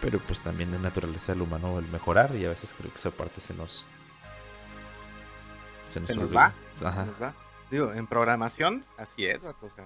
[0.01, 3.11] pero pues también es naturaleza del humano el mejorar y a veces creo que esa
[3.11, 3.87] parte se nos...
[5.87, 6.53] Se nos, va.
[6.83, 7.07] Ajá.
[7.23, 7.35] va.
[7.71, 9.85] Digo, en programación, así es, o sea,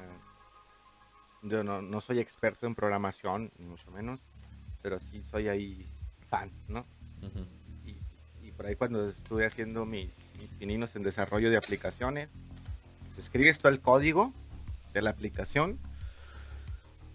[1.42, 4.24] yo no, no soy experto en programación, ni mucho menos,
[4.82, 5.86] pero sí soy ahí
[6.28, 6.86] fan, ¿no?
[7.84, 7.98] y,
[8.42, 12.32] y por ahí cuando estuve haciendo mis mis pininos en desarrollo de aplicaciones.
[13.06, 14.32] Pues escribes todo el código
[14.92, 15.78] de la aplicación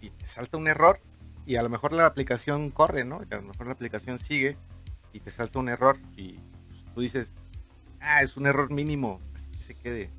[0.00, 1.00] y te salta un error
[1.46, 3.20] y a lo mejor la aplicación corre, ¿no?
[3.30, 4.56] a lo mejor la aplicación sigue
[5.12, 7.34] y te salta un error y pues, tú dices,
[8.00, 10.10] ah, es un error mínimo, así que se quede.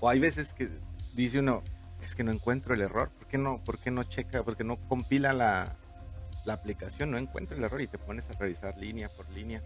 [0.00, 0.68] O hay veces que
[1.14, 1.62] dice uno,
[2.02, 4.64] es que no encuentro el error, ¿por qué no, por qué no checa, por qué
[4.64, 5.76] no compila la,
[6.44, 9.62] la aplicación, no encuentra el error y te pones a revisar línea por línea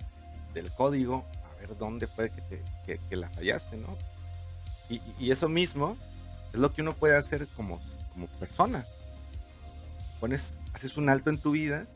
[0.53, 3.97] del código, a ver dónde puede que, que, la fallaste, ¿no?
[4.89, 5.97] Y, y, eso mismo
[6.53, 7.81] es lo que uno puede hacer como,
[8.13, 8.85] como persona.
[10.21, 11.87] Pones, haces un alto en tu vida,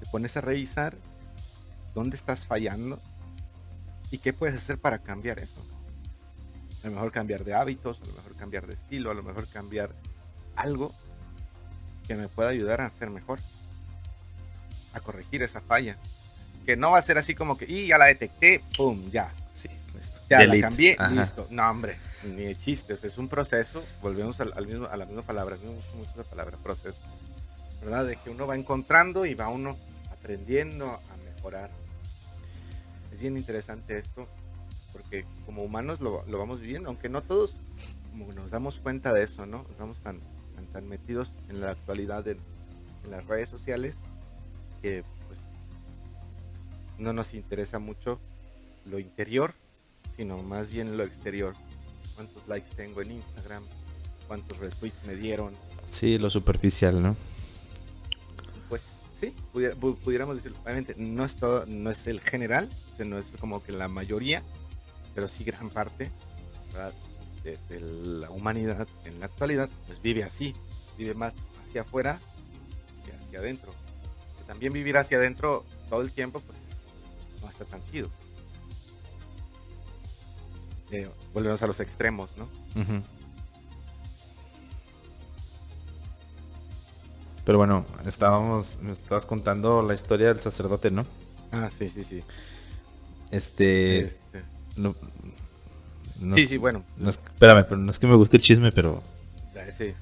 [0.00, 0.96] te pones a revisar
[1.94, 3.00] dónde estás fallando
[4.10, 5.64] y qué puedes hacer para cambiar eso.
[6.82, 9.46] A lo mejor cambiar de hábitos, a lo mejor cambiar de estilo, a lo mejor
[9.48, 9.90] cambiar
[10.56, 10.94] algo
[12.06, 13.40] que me pueda ayudar a ser mejor,
[14.92, 15.98] a corregir esa falla
[16.64, 19.32] que no va a ser así como que, y ya la detecté, pum, ya.
[19.54, 19.68] Sí,
[20.28, 21.46] Ya la cambié, listo.
[21.50, 25.56] No, hombre, ni de chistes, es un proceso, volvemos al, mismo, a la misma palabra,
[25.62, 27.00] me gusta mucho la palabra proceso,
[27.82, 28.06] ¿verdad?
[28.06, 29.76] De que uno va encontrando y va uno
[30.10, 31.70] aprendiendo a mejorar.
[33.12, 34.26] Es bien interesante esto,
[34.92, 37.54] porque como humanos lo, lo vamos viviendo, aunque no todos
[38.10, 39.66] como nos damos cuenta de eso, ¿no?
[39.70, 40.20] Estamos tan,
[40.72, 42.38] tan, metidos en la actualidad en,
[43.04, 43.98] en las redes sociales
[44.80, 45.02] que
[46.98, 48.20] no nos interesa mucho
[48.84, 49.54] lo interior,
[50.16, 51.54] sino más bien lo exterior.
[52.14, 53.62] ¿Cuántos likes tengo en Instagram?
[54.26, 55.54] ¿Cuántos retweets me dieron?
[55.88, 57.16] Sí, lo superficial, ¿no?
[58.68, 58.82] Pues
[59.20, 63.72] sí, pudiéramos decir, obviamente no es todo, no es el general, no es como que
[63.72, 64.42] la mayoría,
[65.14, 66.10] pero sí gran parte
[67.44, 70.54] de, de, la humanidad en la actualidad, pues vive así,
[70.96, 72.18] vive más hacia afuera
[73.04, 73.72] que hacia adentro.
[74.46, 76.58] también vivir hacia adentro todo el tiempo, pues
[77.42, 78.10] no está tan chido.
[80.94, 82.48] Eh, volvemos a los extremos, ¿no?
[87.44, 91.04] Pero bueno, estábamos, me estabas contando la historia del sacerdote, ¿no?
[91.50, 92.22] Ah, sí, sí, sí.
[93.32, 94.04] Este.
[94.04, 94.44] este.
[96.34, 96.84] sí, sí, bueno.
[97.08, 99.02] espérame, pero no es que me guste el chisme, pero.
[99.76, 99.94] Sí.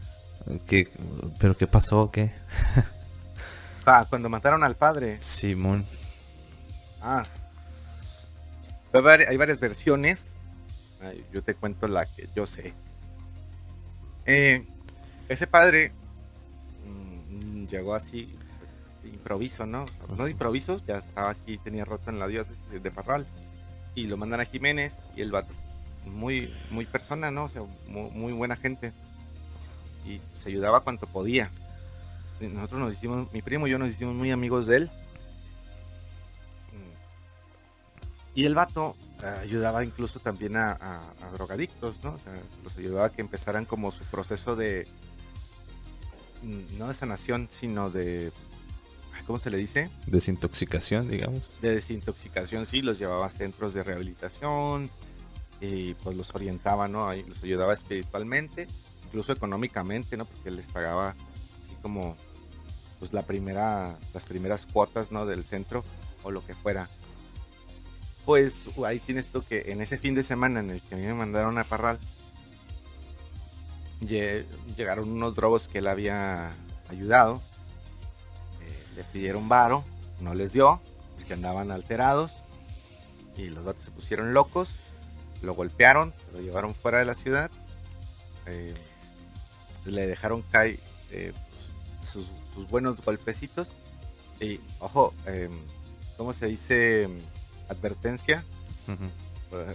[0.66, 0.90] ¿Qué,
[1.38, 2.10] ¿Pero qué pasó?
[2.10, 2.32] ¿Qué?
[3.86, 5.16] ah, cuando mataron al padre.
[5.20, 5.86] Simón.
[7.00, 7.24] Ah.
[8.92, 10.31] Hay varias versiones.
[11.32, 12.74] Yo te cuento la que yo sé.
[14.24, 14.66] Eh,
[15.28, 15.92] ese padre
[16.86, 18.36] mm, llegó así,
[19.04, 19.86] improviso, ¿no?
[20.16, 23.26] No de improviso, ya estaba aquí, tenía roto en la diócesis de Parral.
[23.94, 25.52] Y lo mandan a Jiménez y el vato,
[26.06, 27.44] muy, muy persona, ¿no?
[27.44, 28.92] O sea, muy, muy buena gente.
[30.06, 31.50] Y se ayudaba cuanto podía.
[32.40, 34.90] Nosotros nos hicimos, mi primo y yo nos hicimos muy amigos de él
[38.34, 41.00] Y el vato ayudaba incluso también a,
[41.34, 42.14] drogadictos, ¿no?
[42.14, 42.32] O sea,
[42.64, 44.86] los ayudaba a que empezaran como su proceso de,
[46.42, 48.32] mm, no de sanación, sino de,
[49.26, 49.90] ¿cómo se le dice?
[50.06, 51.58] Desintoxicación, digamos.
[51.62, 54.90] De desintoxicación, sí, los llevaba a centros de rehabilitación
[55.60, 57.08] y pues los orientaba, ¿no?
[57.08, 58.66] Ahí los ayudaba espiritualmente,
[59.06, 60.24] incluso económicamente, ¿no?
[60.24, 61.10] Porque les pagaba
[61.62, 62.16] así como,
[62.98, 65.26] pues la primera, las primeras cuotas, ¿no?
[65.26, 65.84] Del centro
[66.24, 66.88] o lo que fuera
[68.24, 68.56] pues
[68.86, 71.14] ahí tienes tú que en ese fin de semana en el que a mí me
[71.14, 71.98] mandaron a Parral,
[74.00, 76.52] llegaron unos drogos que él había
[76.88, 77.40] ayudado,
[78.60, 79.84] eh, le pidieron varo,
[80.20, 80.80] no les dio,
[81.16, 82.34] porque andaban alterados,
[83.36, 84.68] y los datos se pusieron locos,
[85.42, 87.50] lo golpearon, lo llevaron fuera de la ciudad,
[88.46, 88.74] eh,
[89.84, 90.78] le dejaron caer
[91.10, 91.32] eh,
[92.10, 92.26] sus,
[92.70, 93.72] buenos golpecitos.
[94.40, 95.48] Y ojo, eh,
[96.16, 97.08] ¿cómo se dice?
[97.72, 98.44] Advertencia.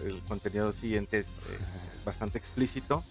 [0.03, 1.59] El contenido siguiente es eh,
[2.03, 3.03] bastante explícito.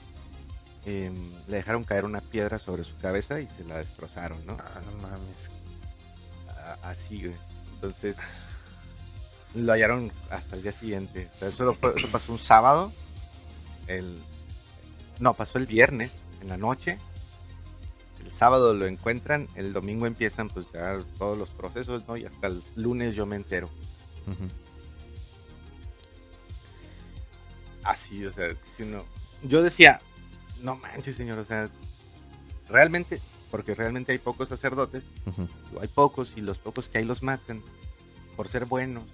[0.85, 1.15] Em,
[1.49, 4.57] le dejaron caer una piedra sobre su cabeza y se la destrozaron, ¿no?
[4.59, 5.51] Ah, no mames.
[6.83, 7.37] así, güey.
[7.75, 8.17] Entonces,
[9.55, 11.29] lo hallaron hasta el día siguiente.
[11.41, 12.93] eso, eso pasó un sábado.
[13.87, 14.19] El,
[15.19, 16.99] no, pasó el viernes en la noche.
[18.25, 22.17] El sábado lo encuentran, el domingo empiezan pues ya todos los procesos, ¿no?
[22.17, 23.71] Y hasta el lunes yo me entero.
[27.87, 29.05] Así, o sea, si uno...
[29.43, 30.01] Yo decía,
[30.63, 31.71] no manches, señor, o sea,
[32.69, 33.21] realmente,
[33.51, 35.05] porque realmente hay pocos sacerdotes,
[35.81, 37.63] hay pocos y los pocos que hay los matan
[38.37, 39.05] por ser buenos.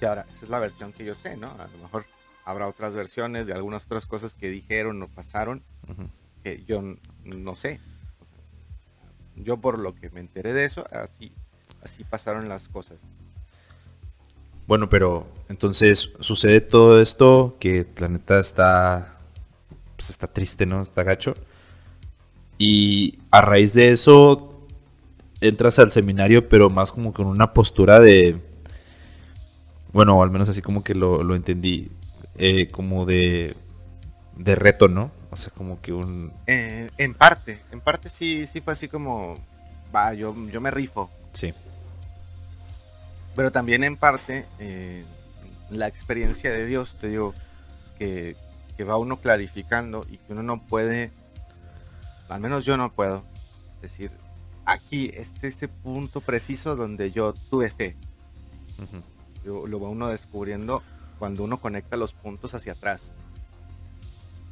[0.00, 1.50] Y ahora, esa es la versión que yo sé, ¿no?
[1.50, 2.06] A lo mejor
[2.44, 5.64] habrá otras versiones de algunas otras cosas que dijeron o pasaron
[6.44, 6.82] que yo
[7.24, 7.80] no sé.
[9.34, 11.34] Yo por lo que me enteré de eso, así,
[11.82, 13.00] así pasaron las cosas.
[14.66, 19.16] Bueno, pero entonces sucede todo esto que la neta está,
[19.96, 20.82] pues está triste, ¿no?
[20.82, 21.34] Está gacho.
[22.58, 24.66] Y a raíz de eso
[25.40, 28.40] entras al seminario, pero más como con una postura de,
[29.92, 31.90] bueno, al menos así como que lo, lo entendí,
[32.36, 33.56] eh, como de,
[34.36, 35.12] de reto, ¿no?
[35.30, 36.32] O sea, como que un...
[36.46, 39.38] Eh, en parte, en parte sí, sí fue así como,
[39.94, 41.10] va, yo, yo me rifo.
[41.32, 41.52] Sí.
[43.36, 45.04] Pero también en parte, eh,
[45.70, 47.34] la experiencia de Dios, te digo,
[47.98, 48.34] que,
[48.76, 51.12] que, va uno clarificando y que uno no puede,
[52.28, 53.24] al menos yo no puedo,
[53.82, 54.10] decir,
[54.64, 57.96] aquí, este ese punto preciso donde yo tuve fe.
[59.44, 60.82] lo va uno descubriendo
[61.18, 63.10] cuando uno conecta los puntos hacia atrás.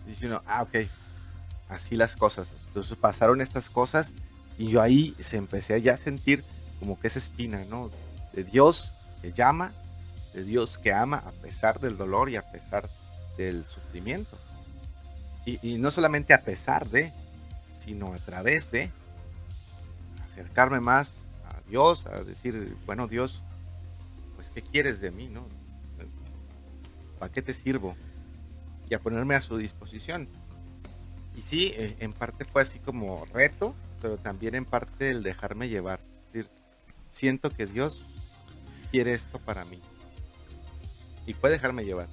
[0.07, 0.88] Dice uno, ah, ok,
[1.68, 2.51] así las cosas.
[2.66, 4.14] Entonces pasaron estas cosas
[4.59, 6.44] y yo ahí se empecé a ya sentir
[6.79, 7.90] como que esa espina, ¿no?
[8.35, 8.92] De Dios
[9.23, 9.73] que llama,
[10.35, 12.88] de Dios que ama a pesar del dolor y a pesar
[13.37, 14.38] del sufrimiento.
[15.47, 17.12] Y, no solamente a pesar de,
[17.68, 18.90] sino a través de
[20.25, 23.42] acercarme más a Dios, a decir, bueno Dios,
[24.37, 25.29] pues ¿qué quieres de mí?
[25.29, 25.47] ¿no?
[27.18, 27.94] ¿Para qué te sirvo?
[28.88, 30.29] Y a ponerme a su disposición.
[31.37, 35.68] Y sí, eh, en parte fue así como reto, pero también en parte el dejarme
[35.68, 36.01] llevar.
[36.29, 36.51] Es decir,
[37.11, 38.05] siento que Dios
[38.94, 39.80] quiere esto para mí.
[41.26, 42.07] Y fue dejarme llevar.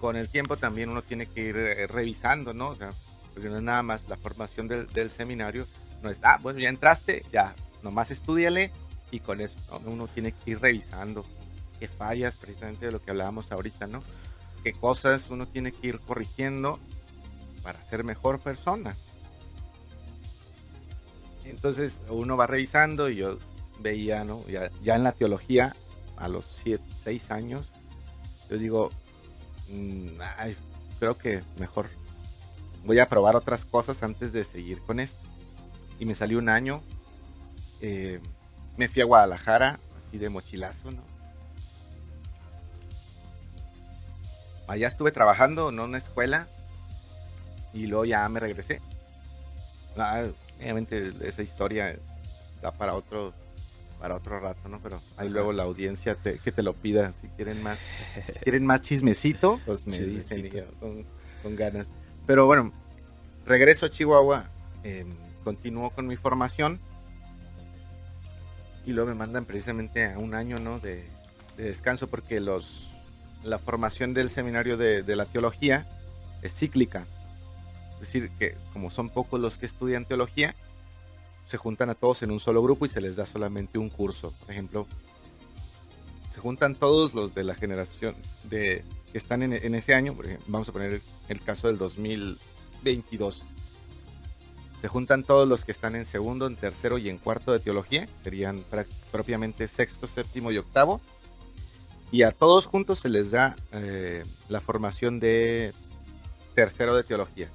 [0.00, 2.68] Con el tiempo también uno tiene que ir eh, revisando, ¿no?
[2.68, 2.88] O sea,
[3.34, 5.66] porque no es nada más la formación del, seminario,
[6.02, 8.72] no es, ah, bueno, ya entraste, ya, nomás estudiale
[9.10, 11.26] y con eso uno tiene que ir revisando
[11.78, 14.02] qué fallas, precisamente de lo que hablábamos ahorita, ¿no?
[14.64, 16.80] Qué cosas uno tiene que ir corrigiendo
[17.62, 18.96] para ser mejor persona.
[21.44, 23.38] Entonces uno va revisando y yo
[23.78, 24.44] veía, ¿no?
[24.48, 25.74] Ya, en la teología,
[26.16, 26.44] a los
[27.04, 27.70] 6 años,
[28.50, 28.90] yo digo,
[29.68, 30.18] mm,
[30.98, 31.88] creo que mejor
[32.84, 35.20] voy a probar otras cosas antes de seguir con esto.
[35.98, 36.82] Y me salió un año,
[37.80, 38.20] eh,
[38.76, 41.18] me fui a Guadalajara, así de mochilazo, ¿no?
[44.68, 46.46] allá estuve trabajando en una escuela
[47.72, 48.80] y luego ya me regresé.
[49.96, 50.24] Ah,
[50.58, 51.98] obviamente esa historia
[52.62, 53.32] da para otro
[54.00, 54.80] para otro rato, ¿no?
[54.80, 57.78] Pero ahí luego la audiencia que te lo pida, si quieren más,
[58.32, 60.50] si quieren más chismecito, pues me dicen
[61.42, 61.88] con, ganas.
[62.26, 62.72] Pero bueno,
[63.46, 64.50] regreso a Chihuahua,
[64.82, 66.80] em, continúo con mi formación
[68.84, 70.78] y luego me mandan precisamente a un año, ¿no?
[70.78, 71.06] de
[71.56, 72.88] descanso porque los
[73.42, 75.86] la formación del seminario de, la teología
[76.42, 77.06] es cíclica.
[77.94, 80.54] Es decir, que como son pocos los que estudian teología,
[81.48, 84.32] se juntan a todos en un solo grupo y se les da solamente un curso.
[84.40, 84.86] Por ejemplo,
[86.30, 90.14] se juntan todos los de la generación de, que están en, ese año,
[90.46, 93.42] vamos a poner el caso del 2022.
[94.80, 98.06] Se juntan todos los que están en segundo, en tercero y en cuarto de teología,
[98.22, 98.62] serían
[99.10, 101.00] propiamente sexto, séptimo y octavo
[102.10, 105.72] y a todos juntos se les da eh, la formación de
[106.54, 107.48] tercero de teología.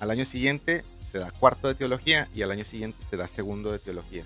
[0.00, 3.70] Al año siguiente se da cuarto de teología y al año siguiente se da segundo
[3.70, 4.24] de teología.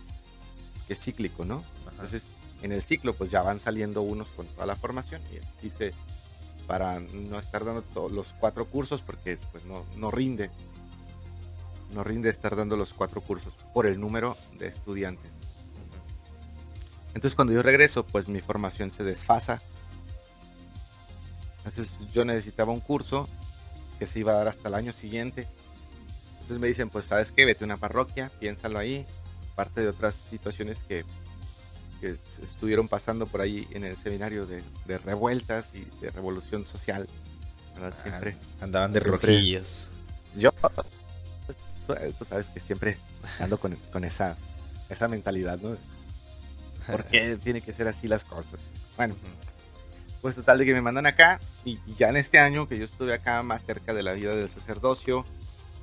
[0.87, 1.65] Que es cíclico, ¿no?
[1.91, 2.29] Entonces,
[2.63, 5.21] en el ciclo, pues ya van saliendo unos con toda la formación.
[5.33, 5.93] Y dice,
[6.69, 10.51] para no estar dando todos los cuatro cursos, porque pues no, no rinde.
[11.93, 15.33] No rinde estar dando los cuatro cursos por el número de estudiantes.
[17.09, 19.61] Entonces cuando yo regreso, pues mi formación se desfasa.
[21.65, 23.29] Entonces yo necesitaba un curso
[23.99, 25.49] que se iba a dar hasta el año siguiente.
[26.47, 29.05] Entonces me dicen, pues sabes qué, vete a una parroquia, piénsalo ahí,
[29.57, 31.05] parte de otras situaciones que,
[32.01, 37.09] que estuvieron pasando por ahí en el seminario de, de revueltas y de revolución social.
[37.75, 37.95] ¿verdad?
[37.99, 38.37] Ah, Siempre.
[38.61, 39.89] Andaban de rojillos.
[40.37, 40.53] Yo,
[42.17, 42.97] tú sabes que siempre
[43.41, 44.37] ando con, con esa,
[44.89, 45.77] esa mentalidad, ¿no?
[46.87, 48.61] ¿Por qué tiene que ser así las cosas?
[48.97, 49.17] Bueno,
[50.23, 53.15] pues total de que me mandan acá y ya en este año que yo estuve
[53.15, 55.25] acá más cerca de la vida del sacerdocio,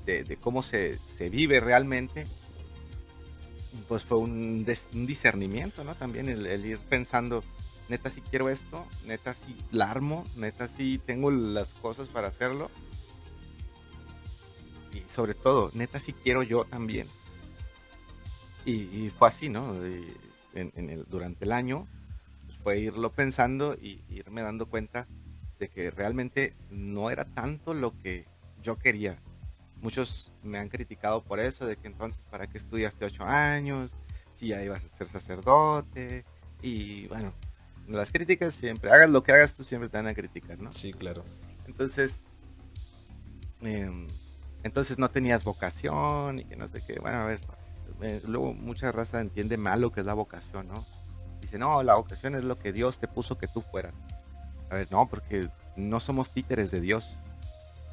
[0.06, 2.26] de, cómo se, se vive realmente,
[3.88, 5.96] pues fue un, discernimiento, ¿no?
[5.96, 7.44] También el, ir pensando,
[7.90, 12.70] neta si quiero esto, neta si la armo, neta si tengo las cosas para hacerlo.
[14.94, 17.08] Y sobre todo, neta si quiero yo también.
[18.66, 19.76] Y, fue así, ¿no?
[21.10, 21.88] Durante el año
[22.46, 25.08] pues, fue irlo pensando y irme dando cuenta
[25.60, 28.26] de que realmente no era tanto lo que
[28.62, 29.20] yo quería.
[29.84, 33.92] Muchos me han criticado por eso, de que entonces, ¿para qué estudiaste ocho años?
[34.34, 36.24] Si ya ibas a ser sacerdote.
[36.62, 37.34] Y bueno,
[37.90, 40.72] las críticas siempre, hagas lo que hagas, tú siempre te van a criticar, ¿no?
[40.72, 41.26] Sí, claro.
[41.68, 42.24] Entonces,
[43.60, 44.08] em,
[44.64, 47.02] entonces no tenías vocación y que no sé qué.
[47.02, 47.42] Bueno, a ver,
[48.02, 50.86] eh, luego mucha raza entiende mal lo que es la vocación, ¿no?
[51.42, 53.94] Dice, no, la vocación es lo que Dios te puso que tú fueras.
[54.70, 57.18] A ver, no, porque no somos títeres de Dios,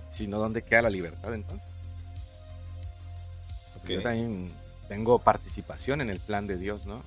[0.08, 1.69] sino ¿dónde queda la libertad entonces?
[3.86, 4.52] Yo también
[4.88, 7.02] tengo participación en el plan de Dios, ¿no?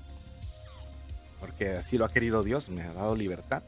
[1.40, 3.64] Porque así lo ha querido Dios, me ha dado libertad.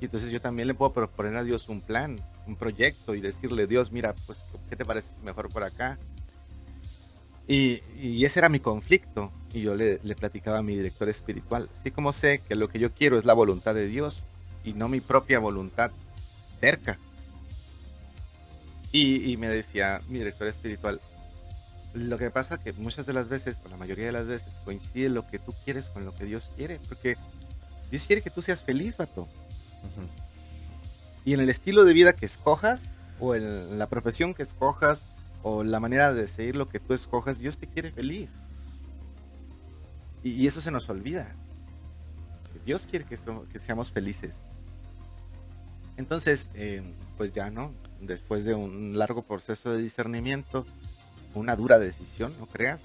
[0.00, 3.66] Y entonces yo también le puedo proponer a Dios un plan, un proyecto y decirle,
[3.66, 4.38] Dios, mira, pues,
[4.70, 5.98] ¿qué te parece mejor por acá?
[7.48, 9.32] Y, y ese era mi conflicto.
[9.52, 12.78] Y yo le, le platicaba a mi director espiritual, así como sé que lo que
[12.78, 14.22] yo quiero es la voluntad de Dios
[14.62, 15.90] y no mi propia voluntad
[16.60, 16.98] terca.
[18.92, 21.00] Y, y me decía mi director espiritual,
[21.98, 25.08] lo que pasa que muchas de las veces, o la mayoría de las veces, coincide
[25.08, 27.16] lo que tú quieres con lo que Dios quiere, porque
[27.90, 29.28] Dios quiere que tú seas feliz, vato.
[31.24, 32.82] Y en el estilo de vida que escojas,
[33.20, 35.06] o en la profesión que escojas,
[35.42, 38.38] o la manera de seguir lo que tú escojas, Dios te quiere feliz.
[40.22, 41.34] Y, y eso se nos olvida.
[42.64, 44.34] Dios quiere que, so- que seamos felices.
[45.96, 46.82] Entonces, eh,
[47.16, 47.72] pues ya, ¿no?
[48.00, 50.64] Después de un largo proceso de discernimiento,
[51.34, 52.80] una dura decisión, no creas.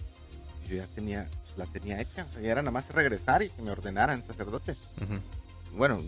[0.69, 2.25] Yo ya tenía, pues, la tenía hecha.
[2.29, 4.75] o sea, ya era nada más regresar y que me ordenaran sacerdote
[5.75, 5.99] bueno,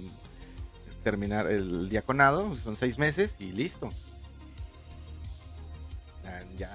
[1.03, 3.89] terminar el diaconado, son seis meses y listo.
[6.23, 6.71] Ya, ya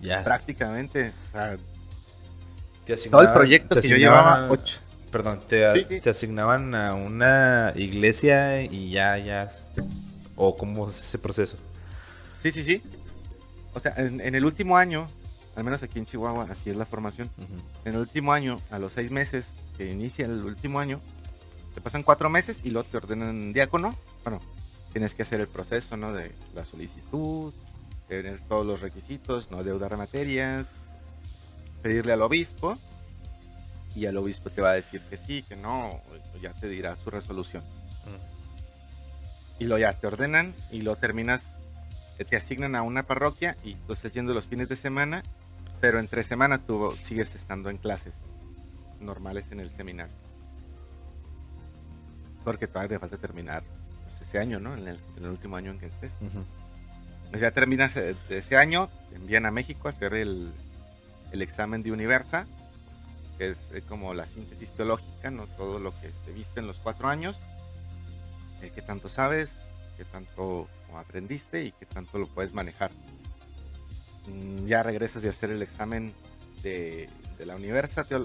[0.00, 0.24] Ya.
[0.24, 1.56] prácticamente, o sea,
[2.86, 4.80] Te todo el proyecto te que yo asignaban llevaba, ocho.
[5.10, 6.00] Perdón, te, Sí, sí.
[6.00, 9.50] te asignaban a una iglesia y ya, ya.
[10.36, 11.58] ¿O cómo es ese proceso?
[12.42, 12.82] Sí, sí, sí.
[13.74, 15.08] O sea, en, en el último año,
[15.56, 17.30] al menos aquí en Chihuahua, así es la formación.
[17.84, 21.00] En el último año, a los seis meses que inicia el último año,
[21.74, 23.96] te pasan cuatro meses y luego te ordenan diácono.
[24.24, 24.40] Bueno,
[24.92, 26.12] tienes que hacer el proceso, ¿no?
[26.12, 27.52] De la solicitud,
[28.08, 30.68] tener todos los requisitos, no deudar materias,
[31.82, 32.78] pedirle al obispo
[33.94, 36.00] y al obispo te va a decir que sí, que no,
[36.40, 37.62] ya te dirá su resolución.
[39.58, 41.58] Y lo ya te ordenan y lo terminas,
[42.18, 45.22] eh, te asignan a una parroquia y tú estás yendo los fines de semana,
[45.80, 48.14] pero entre semana tú sigues estando en clases
[49.00, 50.14] normales en el seminario.
[52.44, 53.62] Porque todavía te falta terminar
[54.04, 54.74] pues, ese año, ¿no?
[54.74, 56.12] En el, en el último año en que estés.
[57.38, 60.52] Ya terminas eh, ese año, te envían a México a hacer el,
[61.32, 62.46] el examen de Universa,
[63.38, 66.76] que es eh, como la síntesis teológica, no todo lo que se viste en los
[66.76, 67.36] cuatro años,
[68.60, 69.54] eh, qué tanto sabes,
[69.96, 72.90] qué tanto aprendiste y qué tanto lo puedes manejar.
[74.26, 76.12] Mm, Ya regresas de hacer el examen
[76.62, 77.08] de,
[77.46, 77.56] la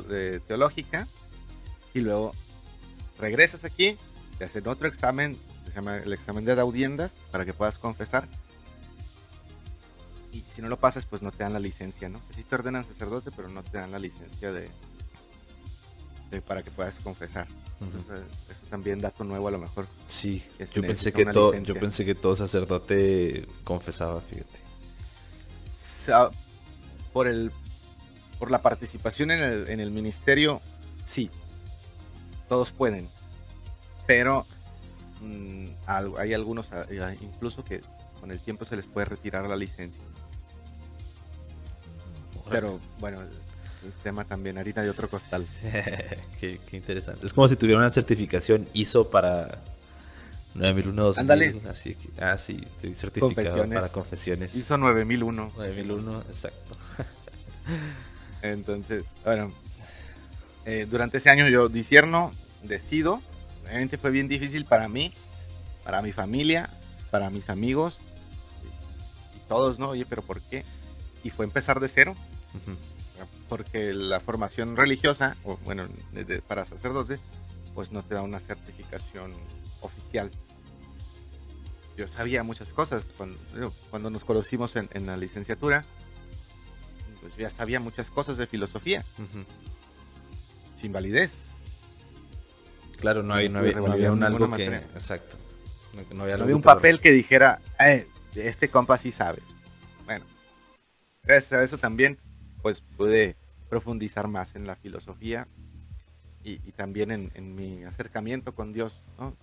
[0.07, 1.07] de- teológica
[1.93, 2.33] y luego
[3.19, 3.97] regresas aquí,
[4.37, 8.27] te hacen otro examen, se llama el examen de audiencias, para que puedas confesar
[10.31, 12.19] y si no lo pasas, pues no te dan la licencia, ¿no?
[12.19, 14.69] O sea, sí te ordenan sacerdote, pero no te dan la licencia de,
[16.29, 17.47] de- para que puedas confesar.
[17.79, 19.85] Eso también dato nuevo a lo mejor.
[20.05, 21.73] Sí, se yo pensé que todo, licencia.
[21.75, 24.59] yo pensé que todo sacerdote confesaba, fíjate.
[27.13, 27.51] Por el
[28.39, 30.61] por la participación en el, en el ministerio,
[31.05, 31.29] sí,
[32.47, 33.09] todos pueden,
[34.05, 34.45] pero
[35.21, 36.85] mm, al- hay algunos ah,
[37.19, 37.81] incluso que
[38.19, 40.01] con el tiempo se les puede retirar la licencia.
[42.49, 43.21] Pero bueno,
[43.87, 45.45] el, el tema también harina de otro costal.
[46.39, 47.25] qué, qué interesante.
[47.25, 49.61] Es como si tuviera una certificación ISO para
[50.55, 51.61] 9001, 2000, Ándale.
[51.69, 53.73] así que, ah, sí, estoy certificado Confesiones.
[53.75, 54.55] para confesiones.
[54.55, 55.51] Hizo 9001.
[55.55, 56.77] 9001, exacto.
[58.41, 59.51] Entonces, bueno,
[60.65, 62.31] eh, durante ese año yo disierno,
[62.63, 63.21] decido.
[63.65, 65.13] Realmente fue bien difícil para mí,
[65.83, 66.69] para mi familia,
[67.11, 67.99] para mis amigos
[69.35, 69.89] y, todos, ¿no?
[69.89, 70.63] Oye, pero ¿por qué?
[71.23, 72.15] Y fue empezar de cero,
[72.53, 72.77] Ujú.
[73.47, 75.87] Porque la formación religiosa, o bueno,
[76.47, 77.19] para sacerdote,
[77.73, 79.33] pues no te da una certificación
[79.81, 80.31] oficial.
[81.95, 85.83] Yo sabía muchas cosas cuando, nos conocimos en, en la licenciatura,
[87.21, 89.03] pues ya sabía muchas cosas de filosofía,
[90.75, 91.49] sin validez.
[92.97, 94.65] Claro, no, hay, no, había, no había un algo que...
[94.67, 95.37] Exacto.
[95.93, 99.41] No, no había, No algo había un papel que dijera, "Eh, este compa sí sabe.
[100.05, 100.25] Bueno,
[101.23, 102.17] gracias a eso también,
[102.61, 103.35] pues pude
[103.69, 105.47] profundizar más en la filosofía
[106.43, 109.35] y, también en, mi acercamiento con Dios, ¿no?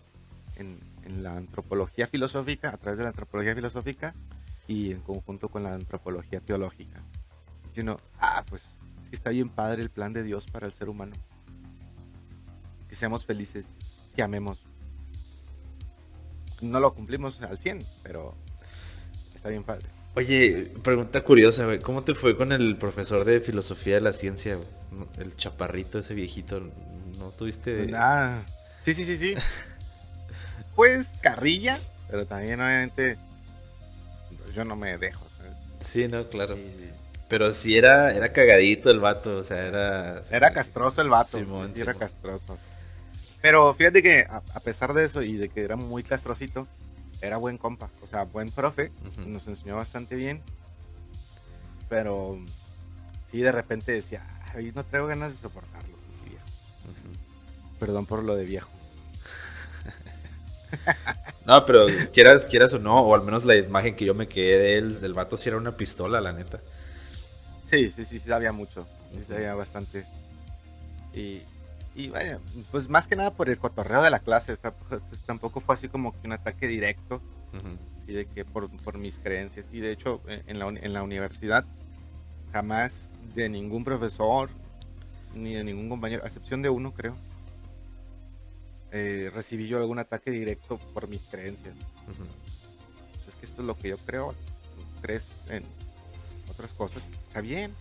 [0.57, 4.15] En, en la antropología filosófica, a través de la antropología filosófica
[4.67, 7.03] y en conjunto con la antropología teológica.
[7.75, 8.63] Y uno, ah, pues
[9.03, 11.17] es que está bien padre el plan de Dios para el ser humano.
[12.89, 13.79] Que seamos felices,
[14.15, 14.65] que amemos.
[16.63, 18.35] No lo cumplimos al 100, pero
[19.35, 19.94] está bien padre.
[20.17, 21.81] Oye, pregunta curiosa, güey.
[21.81, 24.69] ¿Cómo te fue con el profesor de filosofía de la ciencia, güey?
[25.19, 26.61] El chaparrito, ese viejito.
[27.19, 27.91] ¿No tuviste...?
[27.97, 28.43] Ah,
[28.83, 29.35] sí, sí, sí, sí.
[30.77, 31.79] Pues carrilla,
[32.11, 33.17] pero también obviamente
[34.57, 35.25] yo no me dejo.
[35.37, 35.53] ¿sabes?
[35.79, 36.59] Sí, no, claro.
[37.29, 40.23] Pero sí era, era cagadito el vato, o sea, era...
[40.33, 41.39] Era castroso el vato.
[41.39, 42.59] Simón, sí, era castroso.
[43.41, 46.67] Pero fíjate que a, a pesar de eso y de que era muy castrosito,
[47.27, 47.91] era buen compa.
[48.03, 48.91] O sea, buen profe.
[49.27, 50.43] Nos enseñó bastante bien.
[51.89, 52.39] Pero
[53.31, 54.23] sí, de repente decía,
[54.55, 55.97] ay, no traigo ganas de soportarlo.
[55.97, 56.45] pinche viejo".
[56.85, 57.79] Ujú.
[57.79, 58.71] Perdón por lo de viejo.
[61.47, 64.59] No, pero quieras, quieras o no, o al menos la imagen que yo me quedé
[64.59, 66.61] de él, del vato sí era una pistola, la neta.
[67.67, 68.87] Sí, sí, sí, sí, sabía mucho.
[69.13, 70.07] Sí, sabía bastante.
[71.13, 71.43] Y,
[71.95, 72.41] y vaya,
[72.71, 74.55] pues más que nada por el cotorreo de la clase.
[74.61, 77.17] tamp- Tampoco fue así como que un ataque directo,
[77.53, 77.79] Ujú.
[78.03, 79.67] así de que por, por mis creencias.
[79.73, 81.65] Y de hecho, en en la, en la universidad,
[82.53, 84.51] jamás de ningún profesor,
[85.35, 87.17] ni de ningún compañero, a excepción de uno, creo,
[88.93, 91.75] eh, recibí yo algún ataque directo por mis creencias.
[92.07, 94.35] Pues es que esto es lo que yo creo.
[95.03, 95.65] Crees en
[96.51, 97.75] otras cosas, está bien.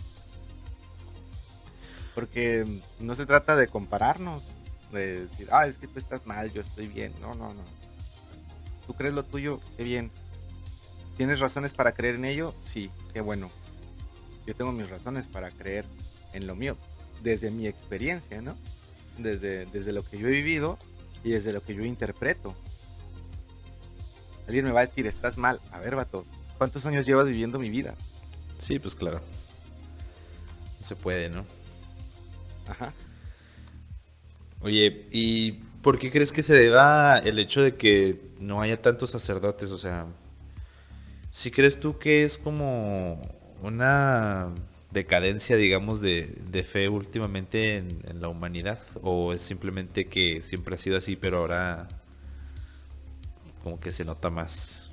[2.15, 2.65] Porque
[2.99, 4.43] no se trata de compararnos,
[4.91, 7.13] de decir, ah, es que tú estás mal, yo estoy bien.
[7.19, 7.63] No, no, no.
[8.85, 10.11] Tú crees lo tuyo, qué bien.
[11.17, 12.53] ¿Tienes razones para creer en ello?
[12.63, 13.51] Sí, qué bueno.
[14.45, 15.85] Yo tengo mis razones para creer
[16.33, 16.77] en lo mío,
[17.21, 18.55] desde mi experiencia, ¿no?
[19.17, 20.77] Desde, desde lo que yo he vivido
[21.23, 22.55] y desde lo que yo interpreto.
[24.47, 25.61] Alguien me va a decir, estás mal.
[25.71, 26.25] A ver, vato,
[26.57, 27.95] ¿cuántos años llevas viviendo mi vida?
[28.57, 29.21] Sí, pues claro.
[30.81, 31.45] Se puede, ¿no?
[32.67, 32.93] Ajá.
[34.61, 39.11] Oye, ¿y por qué crees que se deba el hecho de que no haya tantos
[39.11, 39.71] sacerdotes?
[39.71, 40.07] O sea,
[41.31, 43.21] si crees tú que es como
[43.61, 44.53] una
[44.93, 48.79] decadencia, digamos, de, de fe últimamente en, en la humanidad?
[49.01, 51.87] ¿O es simplemente que siempre ha sido así, pero ahora
[53.63, 54.91] como que se nota más?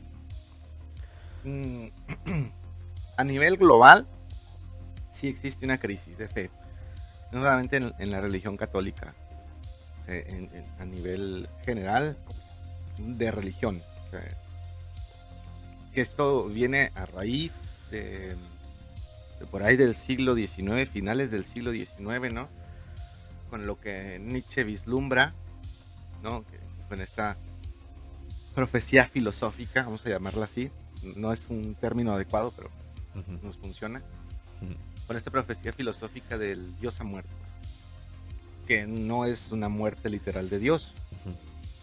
[1.45, 1.87] Mm,
[3.17, 4.09] a nivel global,
[5.13, 6.51] sí existe una crisis de fe.
[7.33, 9.15] No solamente en, en la religión católica,
[10.07, 12.17] en- en- a nivel general
[12.99, 13.83] de religión.
[15.95, 17.53] que esto viene a raíz
[17.91, 18.37] de,
[19.41, 22.49] de por ahí del siglo XIX, finales del siglo XIX, ¿no?
[23.49, 25.35] Con lo que Nietzsche vislumbra,
[26.23, 26.45] ¿no?
[26.89, 27.37] Con esta
[28.55, 30.71] profecía filosófica, vamos a llamarla así.
[31.17, 32.71] No es un término adecuado, pero
[33.43, 34.03] nos funciona.
[35.11, 37.33] Con esta profecía filosófica del Dios ha muerto.
[38.69, 40.95] Que no es una muerte literal de Dios,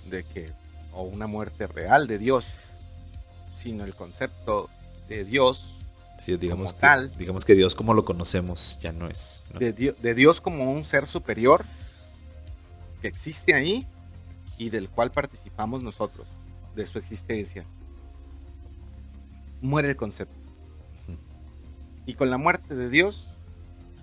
[0.10, 0.54] de que,
[0.94, 2.46] o una muerte real de Dios,
[3.52, 4.70] sino el concepto
[5.10, 5.74] de Dios,
[6.20, 7.18] Sí, digamos, Como que, tal.
[7.18, 9.44] digamos que Dios como lo conocemos ya no es.
[9.54, 9.60] ¿no?
[9.60, 11.66] de, Dio- de Dios como un ser superior
[13.02, 13.86] que existe ahí
[14.58, 16.26] y del cual participamos nosotros,
[16.78, 17.66] de su existencia.
[19.60, 20.47] Muere el concepto.
[22.08, 23.28] Y con la muerte de Dios,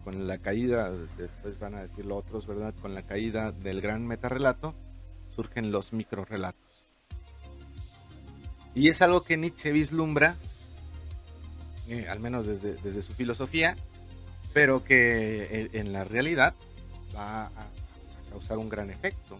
[0.04, 2.74] con la caída, después van a decirlo otros, ¿verdad?
[2.82, 4.74] Con la caída del gran metarrelato,
[5.34, 6.84] surgen los microrelatos.
[8.74, 10.36] Y es algo que Nietzsche vislumbra,
[11.88, 13.74] eh, al menos desde, desde su filosofía,
[14.52, 16.54] pero que en, en la realidad
[17.16, 17.50] va a,
[18.28, 19.38] causar un gran efecto.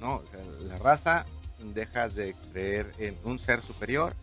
[0.00, 0.22] ¿no?
[0.62, 1.24] La raza
[1.74, 4.16] dejas de creer en un ser superior,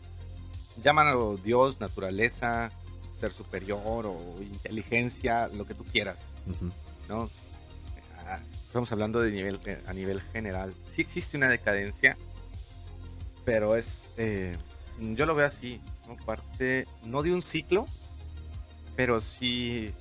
[0.83, 2.71] llámalo Dios, naturaleza,
[3.17, 6.17] ser superior o inteligencia, lo que tú quieras,
[7.09, 7.29] ¿no?
[8.25, 10.73] Ah, estamos hablando de nivel, eh, a nivel general.
[10.93, 12.17] Sí existe una decadencia,
[13.45, 14.57] pero es, eh,
[14.99, 15.81] yo lo veo así,
[16.25, 17.85] parte no de un ciclo,
[18.95, 19.93] pero sí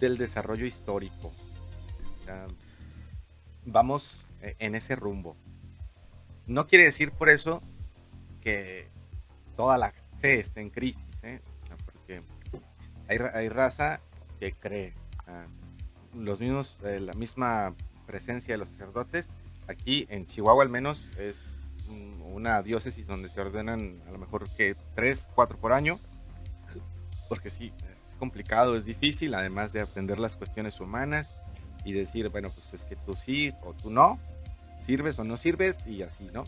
[0.00, 1.32] del desarrollo histórico.
[3.64, 5.36] vamos eh, en ese rumbo.
[6.46, 7.62] No quiere decir por eso
[8.40, 8.88] que
[9.56, 11.06] toda la fe esté en crisis,
[13.08, 14.00] hay, raza
[14.40, 14.92] que cree.
[16.14, 17.74] los mismos, eh, la misma
[18.06, 19.28] presencia de los sacerdotes,
[19.68, 21.36] aquí en Chihuahua al menos es
[22.32, 26.00] una diócesis donde se ordenan a lo mejor que tres, cuatro por año,
[27.28, 27.72] porque sí,
[28.08, 31.30] es complicado, es difícil, además de aprender las cuestiones humanas
[31.84, 34.18] y decir, bueno, pues es que tú sí o tú no,
[34.82, 36.44] sirves o no sirves y así, ¿no?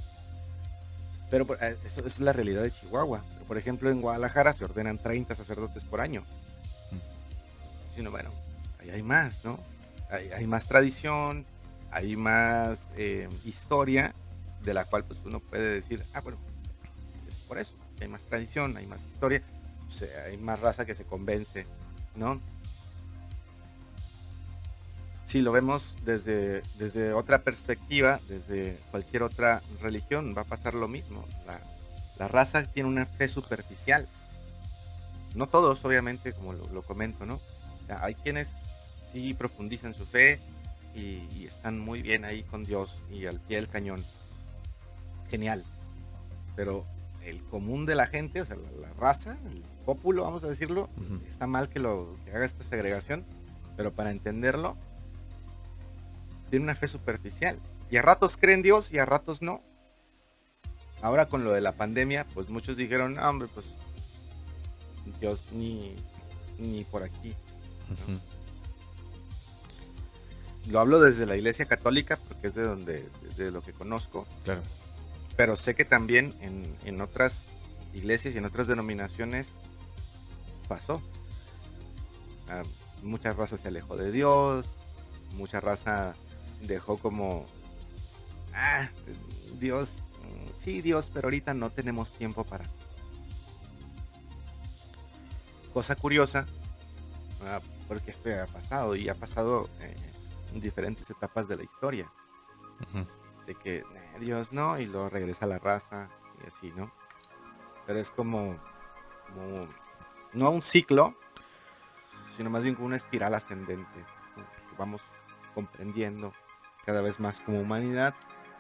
[1.31, 3.25] Pero eh, eso es la realidad de Chihuahua.
[3.49, 6.25] Por ejemplo, en Guadalajara se ordenan 30 sacerdotes por año.
[7.95, 8.30] Sino, bueno,
[8.80, 9.59] ahí hay más, ¿no?
[10.11, 11.45] Hay, más tradición,
[11.90, 14.14] hay más eh, historia
[14.62, 16.38] de la cual pues uno puede decir, ah, bueno,
[17.26, 19.42] es por eso, hay más tradición, hay más historia,
[19.88, 21.66] o sea, hay más raza que se convence,
[22.14, 22.40] ¿no?
[25.24, 30.86] Si lo vemos desde, desde otra perspectiva, desde cualquier otra religión, va a pasar lo
[30.86, 31.26] mismo.
[31.45, 31.61] La,
[32.18, 34.09] la raza tiene una fe superficial.
[35.34, 37.40] No todos, obviamente, como lo, comento, ¿no?
[37.89, 38.51] Hay quienes
[39.12, 40.41] sí profundizan su fe
[40.95, 44.05] y, y, están muy bien ahí con Dios y al pie del cañón
[45.28, 45.64] genial.
[46.55, 46.85] Pero
[47.24, 50.89] el común de la gente, o sea, la, raza, el pópulo, vamos a decirlo,
[51.28, 53.24] está mal que, lo, haga esta segregación,
[53.76, 54.76] pero para entenderlo,
[56.51, 57.59] tiene una fe superficial.
[57.91, 59.62] Y a ratos creen Dios y a ratos no.
[61.03, 63.66] Ahora con lo de la pandemia, pues muchos dijeron, hombre, pues
[65.20, 65.95] Dios ni,
[66.59, 67.35] ni por aquí.
[70.70, 74.26] Lo hablo desde la iglesia católica porque es de donde, de lo que conozco.
[74.45, 74.62] Claro
[75.37, 77.47] pero sé que también en, otras
[77.93, 79.49] iglesias y en otras denominaciones
[80.68, 81.03] pasó.
[82.49, 82.62] Ah,
[83.03, 84.66] mucha raza se alejó de Dios,
[85.37, 86.14] mucha raza
[86.62, 87.47] dejó como,
[88.55, 88.89] ah,
[89.59, 90.03] Dios,
[90.57, 92.64] sí Dios, pero ahorita no tenemos tiempo para.
[95.72, 96.47] Cosa curiosa,
[97.43, 99.95] ah, porque esto ha pasado y ha pasado eh,
[100.53, 102.11] en diferentes etapas de la historia
[103.47, 103.85] de que
[104.20, 106.09] Dios no, y luego regresa a la raza
[106.43, 106.91] y así, ¿no?
[107.87, 108.57] Pero es como,
[109.26, 109.68] como
[110.32, 111.14] no un ciclo,
[112.37, 114.05] sino más bien como una espiral ascendente.
[114.78, 115.03] Vamos
[115.55, 116.32] comprendiendo
[116.85, 118.14] cada vez más como humanidad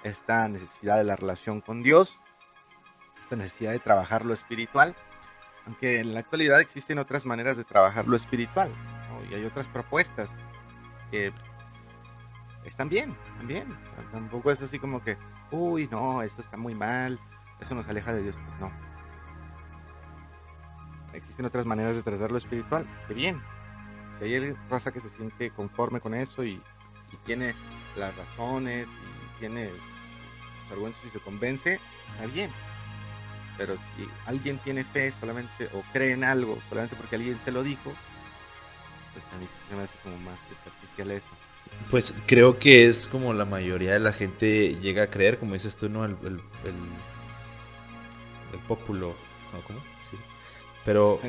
[0.04, 2.20] esta necesidad de la relación con Dios,
[3.20, 4.94] esta necesidad de trabajar lo espiritual,
[5.66, 8.70] aunque en la actualidad existen otras maneras de trabajar lo espiritual,
[9.30, 10.30] y hay otras propuestas
[11.10, 11.32] que
[12.64, 13.76] están bien, también.
[14.12, 15.16] Tampoco es así como que,
[15.50, 17.18] uy, no, eso está muy mal,
[17.60, 18.38] eso nos aleja de Dios.
[18.44, 18.70] Pues no.
[21.12, 23.40] Existen otras maneras de tratar lo espiritual, que bien.
[24.18, 26.60] Si hay raza que se siente conforme con eso y,
[27.24, 27.54] tiene
[27.94, 29.70] las razones y tiene
[30.62, 31.78] sus argumentos y se convence,
[32.10, 32.50] está bien.
[33.56, 37.62] Pero si alguien tiene fe solamente o cree en algo solamente porque alguien se lo
[37.62, 37.92] dijo,
[39.14, 41.26] pues a mí se me hace como más superficial eso.
[41.90, 45.76] Pues creo que es como la mayoría de la gente llega a creer, como dices
[45.76, 46.04] tú, ¿no?
[46.04, 46.40] El, el,
[48.52, 49.14] el, pópulo,
[49.52, 49.60] ¿no?
[49.66, 49.80] ¿Cómo?
[50.10, 50.16] Sí.
[50.84, 51.20] Pero,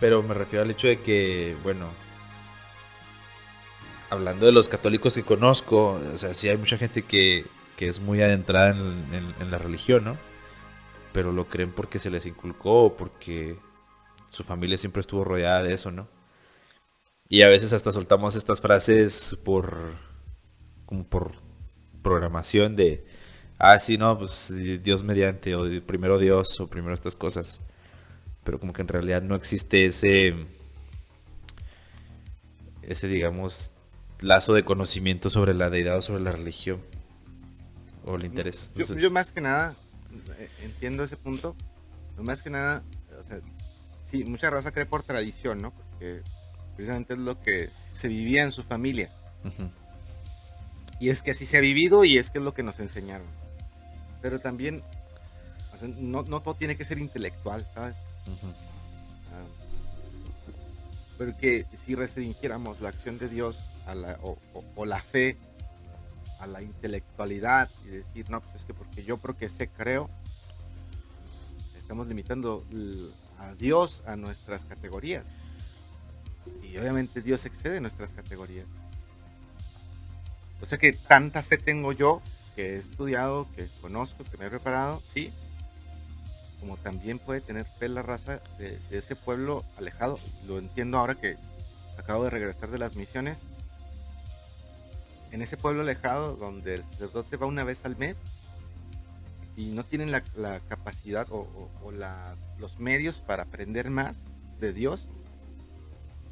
[0.00, 1.90] pero me refiero al hecho de que, bueno,
[4.10, 8.00] hablando de los católicos que conozco, o sea, sí hay mucha gente que, que es
[8.00, 10.16] muy adentrada en, en, la religión, ¿no?
[11.12, 13.58] Pero lo creen porque se les inculcó porque
[14.30, 16.08] su familia siempre estuvo rodeada de eso, ¿no?
[17.28, 19.76] Y a veces hasta soltamos estas frases por
[20.86, 21.32] como por
[22.02, 23.04] programación de
[23.58, 24.50] ah sí no pues
[24.82, 27.60] Dios mediante o primero Dios o primero estas cosas.
[28.44, 30.46] Pero como que en realidad no existe ese
[32.80, 33.72] ese digamos
[34.20, 36.80] lazo de conocimiento sobre la deidad o sobre la religión
[38.06, 38.72] o el interés.
[38.74, 39.76] yo, más que nada
[40.38, 41.54] eh, entiendo ese punto.
[42.16, 42.82] Más que nada
[43.20, 43.40] o sea,
[44.02, 46.22] sí mucha raza cree por tradición no porque
[46.78, 49.10] Precisamente es lo que se vivía en su familia.
[51.00, 53.26] Y es que así se ha vivido y es que es lo que nos enseñaron.
[54.22, 54.84] Pero también,
[55.96, 57.96] no, todo tiene que ser intelectual, ¿sabes?
[58.28, 59.42] Ah,
[61.16, 65.36] porque si restringiéramos la acción de Dios a la, o, la fe
[66.38, 70.08] a la intelectualidad y decir, no, pues es que porque yo creo que sé, creo,
[71.24, 72.64] pues, estamos limitando
[73.40, 75.24] a Dios a nuestras categorías.
[76.70, 78.66] Y obviamente Dios excede nuestras categorías.
[80.60, 82.20] O sea que tanta fe tengo yo,
[82.56, 85.32] que he estudiado, que conozco, que me he preparado, sí,
[86.60, 90.18] como también puede tener fe la raza de, ese pueblo alejado.
[90.46, 91.36] Lo entiendo ahora que
[91.96, 93.38] acabo de regresar de las misiones.
[95.30, 98.16] En ese pueblo alejado donde el sacerdote va una vez al mes
[99.56, 101.68] y no tienen la, capacidad o,
[102.58, 104.16] los medios para aprender más
[104.58, 105.06] de Dios,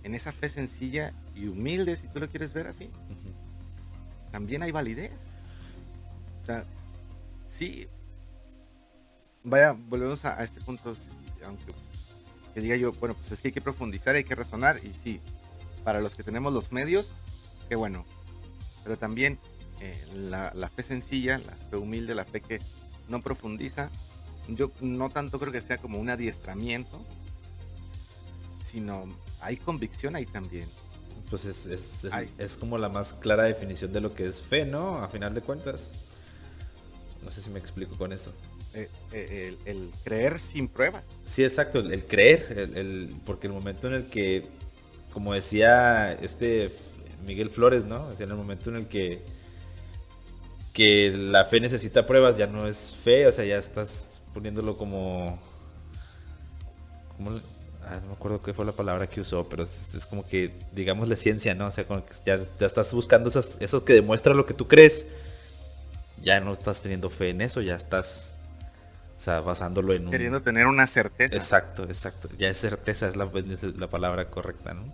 [0.07, 2.88] en esa fe sencilla y humilde, si tú lo quieres ver así,
[4.30, 5.11] también hay validez.
[6.42, 6.64] O sea,
[7.48, 7.88] sí,
[9.42, 10.94] vaya, volvemos a, este punto,
[11.44, 11.72] aunque
[12.54, 15.20] que diga yo, bueno, pues es que hay que profundizar, hay que razonar, y sí,
[15.82, 17.16] para los que tenemos los medios,
[17.68, 18.07] qué bueno,
[18.84, 19.40] pero también
[19.80, 22.61] eh, la, fe sencilla, la fe humilde, la fe que
[23.09, 23.90] no profundiza,
[24.46, 27.04] yo no tanto creo que sea como un adiestramiento,
[28.77, 29.07] sino
[29.41, 30.68] hay convicción ahí también.
[31.31, 32.07] Pues es, es,
[32.37, 34.99] es, como la más clara definición de lo que es fe, ¿no?
[34.99, 35.91] A final de cuentas.
[37.24, 38.35] No sé si me explico con eso.
[38.74, 41.05] Eh, eh, el, creer sin pruebas.
[41.24, 44.47] Sí, exacto, el, creer, el, porque el momento en el que,
[45.11, 46.70] como decía este
[47.27, 48.12] Miguel Flores, ¿no?
[48.12, 49.22] En el momento en el que,
[50.74, 55.41] que la fe necesita pruebas, ya no es fe, o sea, ya estás poniéndolo como...
[57.87, 61.09] Ah, no me acuerdo qué fue la palabra que usó, pero es, como que, digamos,
[61.09, 61.68] la ciencia, ¿no?
[61.68, 64.66] O sea, como que ya, ya estás buscando esos, eso que demuestra lo que tú
[64.66, 65.07] crees.
[66.22, 68.37] Ya no estás teniendo fe en eso, ya estás
[69.16, 70.11] o sea, basándolo en un...
[70.11, 71.37] Queriendo tener una certeza.
[71.37, 72.28] Exacto, exacto.
[72.39, 73.30] Ya es certeza, es la,
[73.76, 74.93] la palabra correcta, ¿no?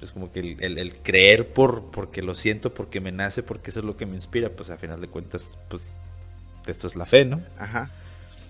[0.00, 3.86] Es como que el, creer por porque lo siento, porque me nace, porque eso es
[3.86, 5.92] lo que me inspira, pues a final de cuentas, pues
[6.66, 7.42] eso es la fe, ¿no?
[7.58, 7.90] Ajá.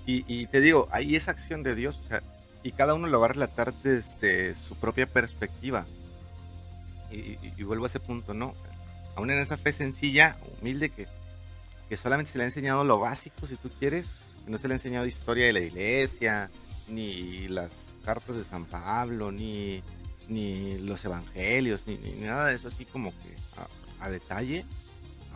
[0.07, 2.21] Y, te digo, ahí esa acción de Dios, o sea,
[2.63, 5.87] y cada uno lo va a relatar desde su propia perspectiva.
[7.11, 8.55] Y, y, vuelvo a ese punto, ¿no?
[9.17, 11.09] Aún en esa fe sencilla, humilde, que,
[11.89, 14.07] que solamente se le ha enseñado lo básico, si tú quieres,
[14.47, 16.51] no se le ha enseñado historia de la iglesia,
[16.89, 19.83] ni las cartas de San Pablo, ni,
[20.29, 23.37] ni los evangelios, ni, nada de eso así como que
[24.01, 24.65] a, detalle.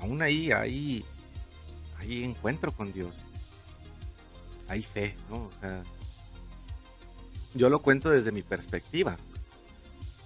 [0.00, 1.04] Aún ahí hay,
[1.98, 3.14] hay encuentro con Dios.
[4.68, 5.50] Hay fe, ¿no?
[7.54, 9.16] Yo lo cuento desde mi perspectiva.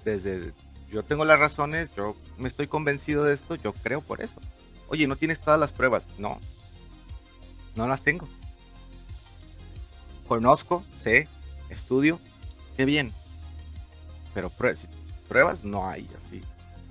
[0.04, 0.52] Desde
[0.90, 4.40] yo tengo las razones, yo me estoy convencido de esto, yo creo por eso.
[4.88, 6.06] Oye, ¿no tienes todas las pruebas?
[6.18, 6.40] No,
[7.76, 8.26] no las tengo
[10.28, 11.26] conozco, sé,
[11.70, 12.20] estudio,
[12.76, 13.12] qué bien.
[14.34, 14.50] Pero
[15.28, 16.42] pruebas, no hay así.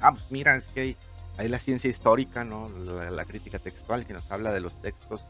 [0.01, 0.97] Ah, pues mira, es que
[1.37, 2.67] hay, la ciencia histórica, ¿no?
[2.69, 5.25] La, crítica textual que nos habla de los textos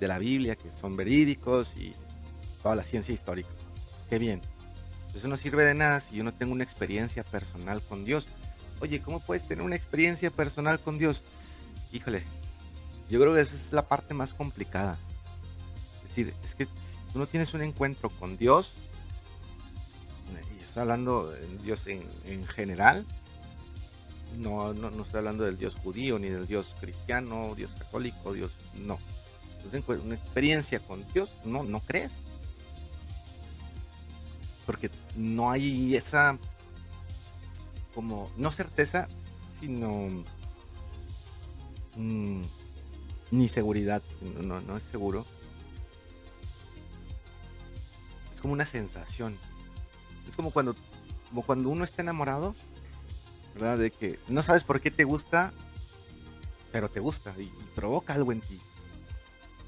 [0.00, 1.94] de la Biblia que son verídicos y
[2.62, 3.48] toda la ciencia histórica.
[4.10, 4.42] Qué bien.
[5.14, 8.28] Eso no sirve de nada si yo no tengo una experiencia personal con Dios.
[8.80, 11.22] Oye, ¿cómo puedes tener una experiencia personal con Dios?
[11.92, 12.24] Híjole,
[13.08, 14.98] yo creo que esa es la parte más complicada.
[16.02, 18.72] Es decir, es que tú no tienes un encuentro con Dios,
[20.58, 23.04] y estoy hablando de Dios en, general,
[24.38, 28.52] no, no, no, estoy hablando del Dios judío, ni del Dios cristiano, Dios católico, Dios,
[28.74, 28.98] no.
[30.04, 32.12] Una experiencia con Dios, no, no crees.
[34.66, 36.38] Porque no hay esa,
[37.94, 39.08] como, no certeza,
[39.60, 40.24] sino
[41.96, 42.40] mm,
[43.30, 44.02] ni seguridad,
[44.40, 45.24] no, no es seguro
[48.42, 49.38] como una sensación.
[50.28, 50.76] Es como cuando,
[51.30, 52.54] como cuando uno está enamorado,
[53.54, 53.78] ¿verdad?
[53.78, 55.52] De que no sabes por qué te gusta,
[56.72, 58.60] pero te gusta y, provoca algo en ti.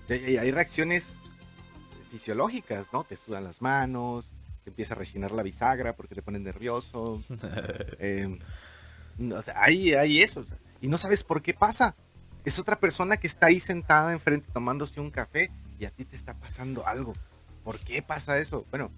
[0.09, 1.16] Y, hay reacciones
[2.11, 3.05] fisiológicas, ¿no?
[3.05, 4.32] Te sudan las manos,
[4.64, 7.22] te empieza a rechinar la bisagra porque te pones nervioso.
[7.98, 8.38] Em,
[9.32, 10.44] o sea, hay, hay eso.
[10.80, 11.94] Y no sabes por qué pasa.
[12.44, 16.16] Es otra persona que está ahí sentada enfrente tomándose un café y a ti te
[16.16, 17.14] está pasando algo.
[17.62, 18.66] ¿Por qué pasa eso?
[18.70, 18.90] Bueno,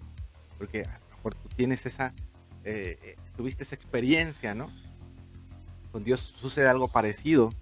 [0.57, 2.13] porque a lo mejor tú tienes esa,
[2.63, 4.69] eh, eh, tuviste esa experiencia, ¿no?
[5.91, 7.53] Con Dios sucede algo parecido.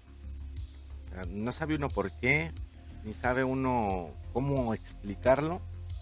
[1.28, 2.52] no sabe uno por qué,
[3.04, 5.60] ni sabe uno cómo explicarlo,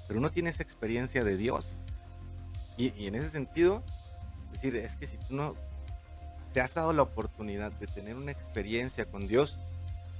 [0.08, 1.68] pero uno tiene esa experiencia de Dios.
[2.76, 3.82] Y, y en ese sentido,
[4.46, 5.54] es decir, es que si tú no
[6.52, 9.58] te has dado la oportunidad de tener una experiencia con Dios,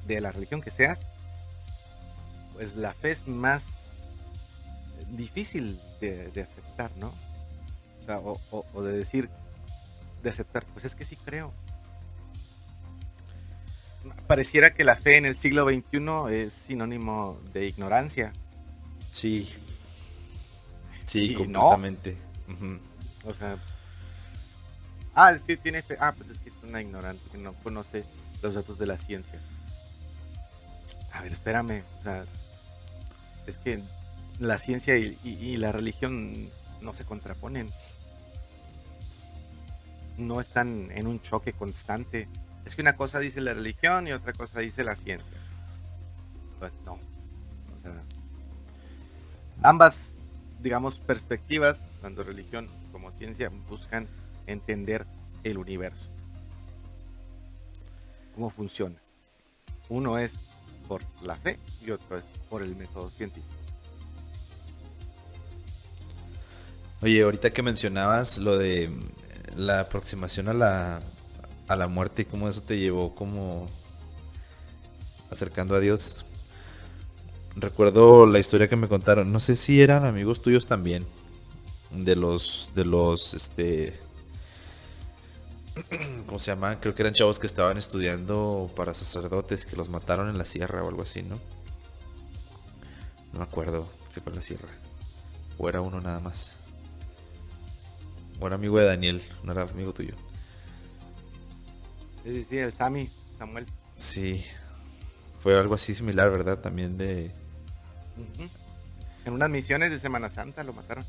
[0.06, 1.02] de la religión que seas,
[2.52, 3.64] pues la fe es más
[5.08, 7.12] difícil de, aceptar, ¿no?
[8.72, 9.30] O, de decir,
[10.22, 11.52] de aceptar, pues es que sí creo.
[14.26, 18.32] pareciera que la fe en el siglo XXI es sinónimo de ignorancia.
[19.10, 19.52] Sí.
[21.06, 22.16] Sí, completamente.
[23.24, 23.58] O sea.
[25.14, 25.96] Ah, es que tiene fe.
[26.00, 28.04] Ah, pues es que es una ignorante que no conoce
[28.42, 29.40] los datos de la ciencia.
[31.12, 31.84] A ver, espérame.
[32.00, 32.24] O sea,
[33.46, 33.82] es que
[34.38, 36.48] la ciencia y la religión
[36.80, 37.70] no se contraponen.
[40.18, 42.28] No están en un choque constante
[42.64, 45.38] es que una cosa dice la religión y otra cosa dice la ciencia.
[46.58, 46.98] Pues no.
[49.62, 50.13] ambas,
[50.64, 54.08] digamos, perspectivas, tanto religión como ciencia, buscan
[54.46, 55.06] entender
[55.44, 56.08] el universo.
[58.34, 58.96] Cómo funciona.
[59.90, 60.36] Uno es
[60.88, 63.46] por la fe y otro es por el método científico.
[67.02, 68.90] Oye, ahorita que mencionabas lo de
[69.54, 71.00] la aproximación a la
[71.68, 73.66] a la muerte y cómo eso te llevó como
[75.30, 76.24] acercando a Dios.
[77.56, 81.06] Recuerdo la historia que me contaron, no sé si eran amigos tuyos también,
[81.92, 84.00] de los, de los, este,
[86.26, 86.78] ¿cómo se llaman?
[86.80, 90.82] Creo que eran chavos que estaban estudiando para sacerdotes que los mataron en la sierra
[90.82, 91.38] o algo así, ¿no?
[93.32, 94.68] No me acuerdo si fue en la sierra.
[95.58, 96.54] O era uno nada más.
[98.40, 100.14] O era amigo de Daniel, no era amigo tuyo.
[102.24, 103.66] Sí, sí, el Sammy, Samuel.
[103.96, 104.44] Sí,
[105.40, 106.58] fue algo así similar, ¿verdad?
[106.58, 107.32] También de...
[109.24, 111.04] En unas misiones de Semana Santa lo mataron.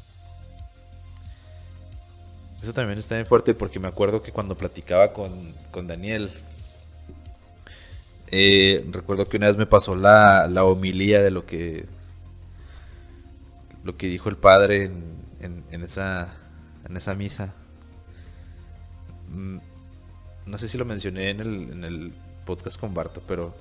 [2.62, 6.32] Eso también está bien fuerte porque me acuerdo que cuando platicaba con, con Daniel,
[8.32, 11.86] eh, recuerdo que una vez me pasó la, la, homilía de lo que
[13.84, 14.86] lo que dijo el padre
[15.40, 16.34] en, en, esa
[16.90, 17.54] en esa misa.
[19.30, 19.58] Mm,
[20.48, 22.14] no sé si lo mencioné en el, en el
[22.46, 23.54] podcast con Barto, pero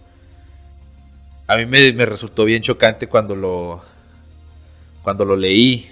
[1.47, 3.83] a mí me, resultó bien chocante cuando lo,
[5.03, 5.91] cuando lo leí.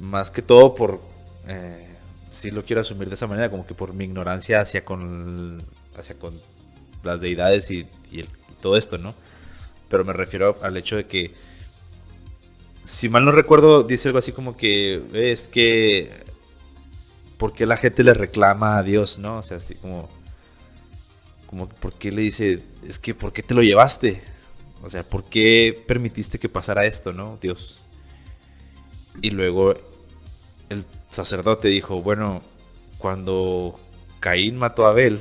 [0.00, 1.00] Más que todo por,
[1.48, 1.86] eh,
[2.28, 5.62] si lo quiero asumir de esa manera, como que por mi ignorancia hacia con,
[5.96, 6.38] hacia con
[7.02, 7.86] las deidades y,
[8.60, 9.14] todo esto, ¿no?
[9.88, 11.32] Pero me refiero al hecho de que,
[12.82, 16.10] si mal no recuerdo, dice algo así como que es que
[17.36, 19.38] por qué la gente le reclama a Dios, ¿no?
[19.38, 20.08] O sea, así como,
[21.46, 24.22] como, ¿por qué le dice, es que, ¿por qué te lo llevaste?
[24.82, 27.80] O sea, ¿por qué permitiste que pasara esto, no, Dios?
[29.22, 29.74] Y luego
[30.68, 32.42] el sacerdote dijo, bueno,
[32.98, 33.80] cuando
[34.20, 35.20] Caín mató a Abel,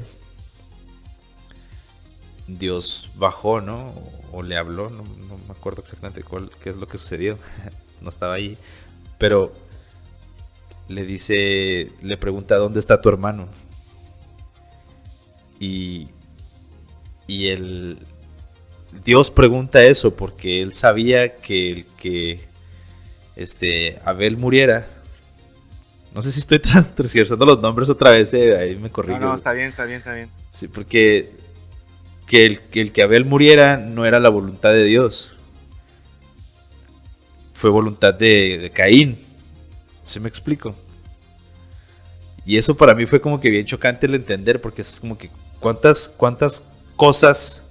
[2.47, 3.93] Dios bajó, ¿no?
[4.32, 7.38] O, le habló, no, no, me acuerdo exactamente cuál, qué es lo que sucedió,
[8.01, 8.57] no estaba ahí,
[9.17, 9.53] pero
[10.88, 13.47] le dice, le pregunta dónde está tu hermano.
[15.59, 16.09] Y,
[17.28, 17.99] y el
[19.03, 22.47] Dios pregunta eso porque él sabía que el que
[23.36, 24.88] este Abel muriera.
[26.13, 26.59] No sé si estoy
[26.95, 29.19] transversando los nombres otra vez, eh, ahí me corrijo.
[29.19, 30.30] No, no, está bien, está bien, está bien.
[30.49, 31.32] Sí, porque
[32.28, 35.32] que el, que el que Abel muriera no era la voluntad de Dios.
[37.53, 39.17] Fue voluntad de, de Caín.
[40.03, 40.76] ¿Se me explico?
[42.45, 45.32] Y eso para mí fue como que bien chocante el entender, porque es como que
[45.59, 46.63] cuántas, cuántas
[46.95, 47.63] cosas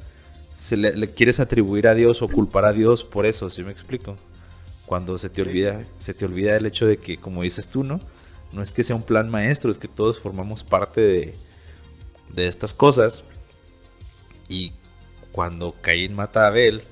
[0.59, 4.17] se le, quieres atribuir a Dios o culpar a Dios por eso, ¿sí me explico?
[4.87, 8.01] Cuando se te olvida, se te olvida el hecho de que, como dices tú, ¿no?
[8.53, 11.35] No es que sea un plan maestro, es que todos formamos parte de,
[12.31, 13.25] de estas cosas.
[14.49, 14.73] Y
[15.33, 16.83] cuando Caín mata a Abel,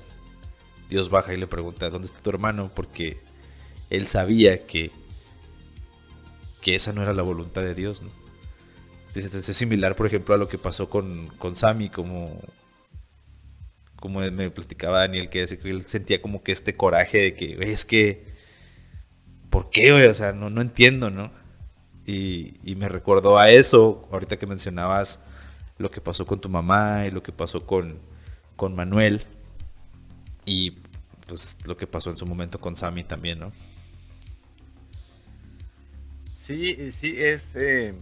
[0.89, 2.71] Dios baja y le pregunta, ¿dónde está tu hermano?
[2.73, 3.19] Porque
[3.89, 4.91] él sabía que
[6.63, 8.09] que esa no era la voluntad de Dios, ¿no?
[9.15, 12.41] Entonces es similar, por ejemplo, a lo que pasó con, con Sammy, como,
[13.99, 18.25] como me platicaba Daniel, que, él sentía como que este coraje de que, es que,
[19.49, 21.31] ¿por qué, O sea, no, no entiendo, ¿no?
[22.05, 25.23] Y, y, me recordó a eso, ahorita que mencionabas
[25.77, 27.99] lo que pasó con tu mamá y lo que pasó con,
[28.55, 29.23] con Manuel
[30.45, 30.71] y
[31.27, 33.53] pues lo que pasó en su momento con Sammy también, ¿no?
[36.33, 37.93] Sí, sí, es eh,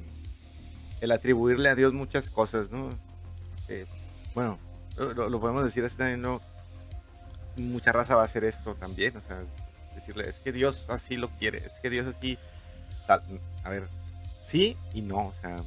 [1.02, 2.90] el atribuirle a Dios muchas cosas, ¿no?
[3.68, 3.86] Eh,
[4.34, 4.60] bueno,
[4.98, 6.42] lo, podemos decir así también, ¿no?
[7.58, 9.44] Mucha raza va a hacer esto también, o sea,
[9.94, 12.38] decirle, es que Dios así lo quiere, es que Dios así,
[13.08, 13.88] a ver,
[14.42, 15.66] sí y no, o sea, no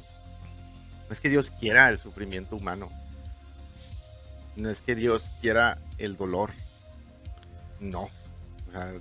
[1.11, 2.89] es que Dios quiera el sufrimiento humano,
[4.55, 6.51] no es que Dios quiera el dolor,
[7.79, 8.09] no,
[8.67, 8.93] o sea,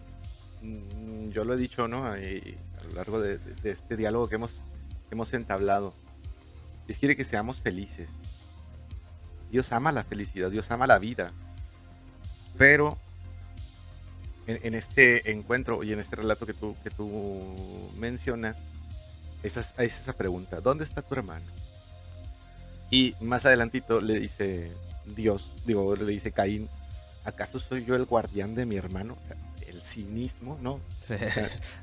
[0.60, 2.04] mm, yo lo he dicho, ¿no?
[2.06, 4.66] a lo largo de, este diálogo que hemos,
[5.10, 5.94] hemos entablado.
[6.86, 8.08] Dios quiere que seamos felices.
[9.50, 11.32] Dios ama la felicidad, Dios ama la vida.
[12.58, 12.98] Pero
[14.46, 18.56] en, este encuentro y en este relato que tú, que tú mencionas,
[19.42, 21.46] esa es, esa pregunta, ¿dónde está tu hermano?
[22.90, 24.72] Y más adelantito le dice
[25.04, 26.68] Dios, digo, le dice Caín,
[27.24, 29.16] ¿acaso soy yo el guardián de mi hermano?
[29.74, 30.80] el cinismo, ¿no?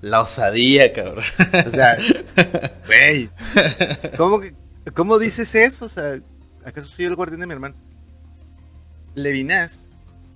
[0.01, 1.25] La osadía, cabrón.
[1.65, 1.97] O sea,
[2.87, 3.29] güey,
[4.17, 4.41] ¿cómo,
[4.95, 5.85] ¿cómo dices eso?
[5.85, 6.19] O sea,
[6.65, 7.75] ¿acaso soy el guardián de mi hermano?
[9.15, 9.89] Levinas,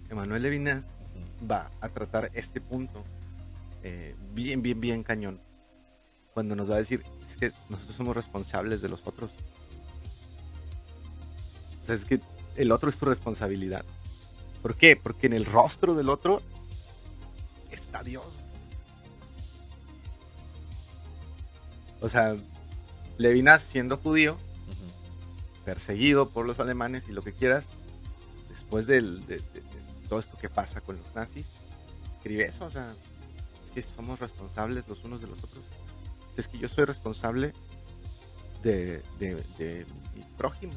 [0.09, 0.91] Emanuel Levinas,
[1.49, 3.03] va a tratar este punto
[3.83, 5.39] eh, bien, bien, bien cañón.
[6.33, 9.31] Cuando nos va a decir, es que nosotros somos responsables de los otros.
[11.81, 12.19] O sea, es que
[12.55, 13.85] el otro es tu responsabilidad.
[14.61, 14.95] ¿Por qué?
[14.95, 16.41] Porque en el rostro del otro
[17.71, 18.25] está Dios.
[22.01, 22.35] O sea,
[23.18, 24.38] Levinas siendo judío,
[25.63, 27.70] perseguido por los alemanes y lo que quieras,
[28.49, 29.41] después de,
[30.07, 31.47] todo esto que pasa con los nazis,
[32.11, 32.93] escribe eso, o sea,
[33.63, 35.63] es que somos responsables los unos de los otros.
[36.38, 37.53] Es que yo soy responsable
[38.63, 40.74] de, mi prójimo.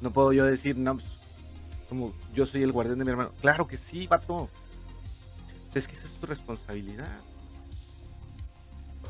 [0.00, 1.06] No puedo yo decir, no, pues,
[1.88, 3.32] como yo soy el guardián de mi hermano.
[3.40, 4.48] Claro que sí, vato.
[5.74, 7.20] Es que esa es tu responsabilidad.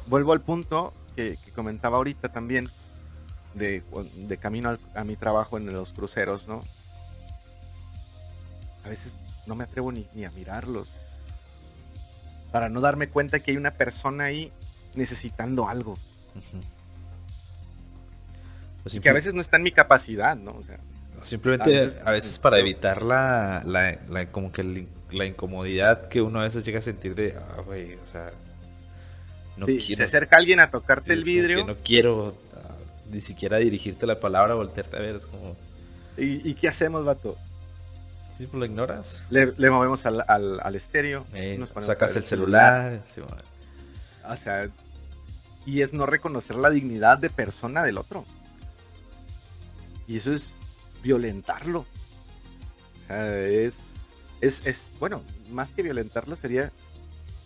[0.07, 2.68] Vuelvo al punto que, comentaba ahorita también,
[3.54, 3.82] de,
[4.40, 6.62] camino a mi trabajo en los cruceros, ¿no?
[8.84, 10.88] a veces no me atrevo ni, a mirarlos.
[12.50, 14.52] Para no darme cuenta que hay una persona ahí
[14.94, 15.96] necesitando algo.
[18.82, 20.56] Pues que a veces no está en mi capacidad, ¿no?
[20.56, 20.78] O sea,
[21.20, 26.64] simplemente a veces, para evitar la, la, como que la incomodidad que uno a veces
[26.64, 28.32] llega a sentir de, ah, güey, o sea,
[29.57, 31.66] no quiero, se acerca alguien a tocarte el vidrio.
[31.66, 32.74] no quiero ah,
[33.11, 35.57] ni siquiera dirigirte la palabra, voltearte a ver, es como...
[36.16, 37.36] ¿Y, ¿Y qué hacemos, vato?
[38.36, 39.26] Sí, pues lo ignoras.
[39.30, 41.26] Le, movemos al, al, estéreo.
[41.80, 43.03] sacas el celular.
[44.26, 44.68] o sea,
[45.66, 48.24] y es no reconocer la dignidad de persona del otro.
[50.09, 50.55] Y eso es
[51.03, 51.80] violentarlo.
[51.80, 53.78] O sea, es,
[54.40, 56.72] es, es bueno, más que violentarlo sería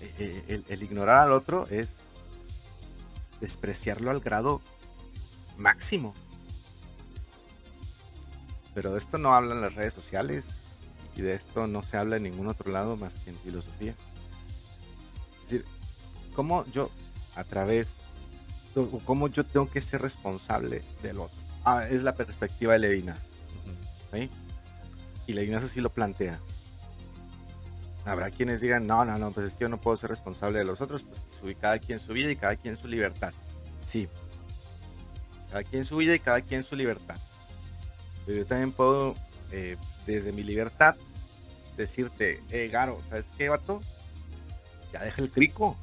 [0.00, 1.94] eh, el, ignorar al otro es
[3.40, 4.60] despreciarlo al grado
[5.56, 6.14] máximo.
[8.74, 10.46] Pero de esto no hablan las redes sociales,
[11.16, 13.94] y de esto no se habla en ningún otro lado más que en filosofía.
[15.44, 15.64] Es decir,
[16.34, 16.90] cómo yo,
[17.34, 17.94] a través,
[19.06, 21.36] cómo yo tengo que ser responsable del otro.
[21.64, 23.18] Ah, es la perspectiva de Levinas.
[25.26, 26.38] Y Levinas así lo plantea.
[28.06, 30.64] Habrá quienes digan, no, no, no, pues es que yo no puedo ser responsable de
[30.64, 33.34] los otros, pues cada quien su vida y cada quien su libertad.
[33.84, 34.08] Sí.
[35.50, 37.16] Cada quien su vida y cada quien su libertad.
[38.24, 39.16] Pero yo también puedo
[39.50, 39.76] eh,
[40.06, 40.94] desde mi libertad
[41.76, 43.80] decirte, eh, Garo, ¿sabes qué, vato?
[44.92, 45.76] Ya deja el crico.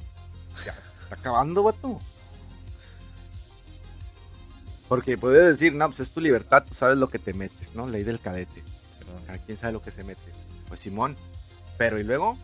[0.64, 2.00] Ya se está acabando, vato.
[4.88, 7.86] Porque puedes decir, no, pues es tu libertad, tú sabes lo que te metes, ¿no?
[7.86, 8.62] Ley del cadete.
[9.26, 10.32] Cada quien sabe lo que se mete.
[10.68, 11.16] Pues Simón.
[11.78, 12.38] Pero y luego,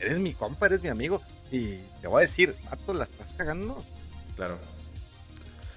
[0.00, 1.22] eres mi compa, eres mi amigo.
[1.50, 3.84] Y te voy a decir, vato, la estás cagando.
[4.34, 4.58] Claro.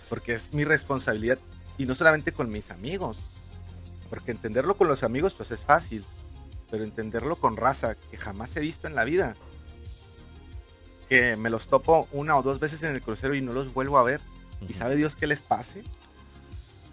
[0.09, 1.39] Porque es mi responsabilidad.
[1.77, 3.17] Y no solamente con mis amigos,
[4.09, 6.03] porque entenderlo con los amigos pues es fácil,
[6.69, 9.35] pero entenderlo con raza que jamás he visto en la vida,
[11.07, 13.97] que me los topo una o dos veces en el crucero y no los vuelvo
[13.97, 14.21] a ver,
[14.67, 15.83] y sabe Dios qué les pase,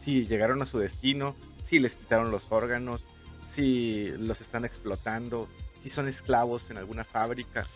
[0.00, 3.04] si llegaron a su destino, si les quitaron los órganos,
[3.46, 5.48] si los están explotando,
[5.82, 7.66] si son esclavos en alguna fábrica,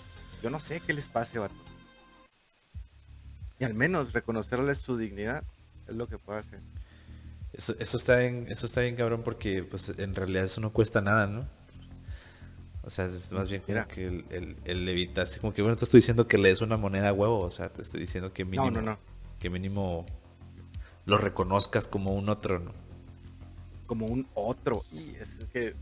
[0.42, 1.54] yo no sé qué les pase, vato.
[3.58, 5.44] Y al menos reconocerles su dignidad
[5.86, 6.60] es lo que puedo hacer.
[7.52, 11.00] Eso, eso, está bien, eso está bien cabrón porque pues en realidad eso no cuesta
[11.00, 11.48] nada, ¿no?
[12.82, 15.98] O sea, es más bien como que el, el, evitarse, como que bueno, te estoy
[15.98, 18.70] diciendo que le des una moneda a huevo, o sea, te estoy diciendo que mínimo,
[18.70, 18.98] no, no, no.
[19.38, 20.06] que mínimo
[21.04, 22.72] lo reconozcas como un otro, ¿no?
[23.90, 25.74] Como un otro, y es que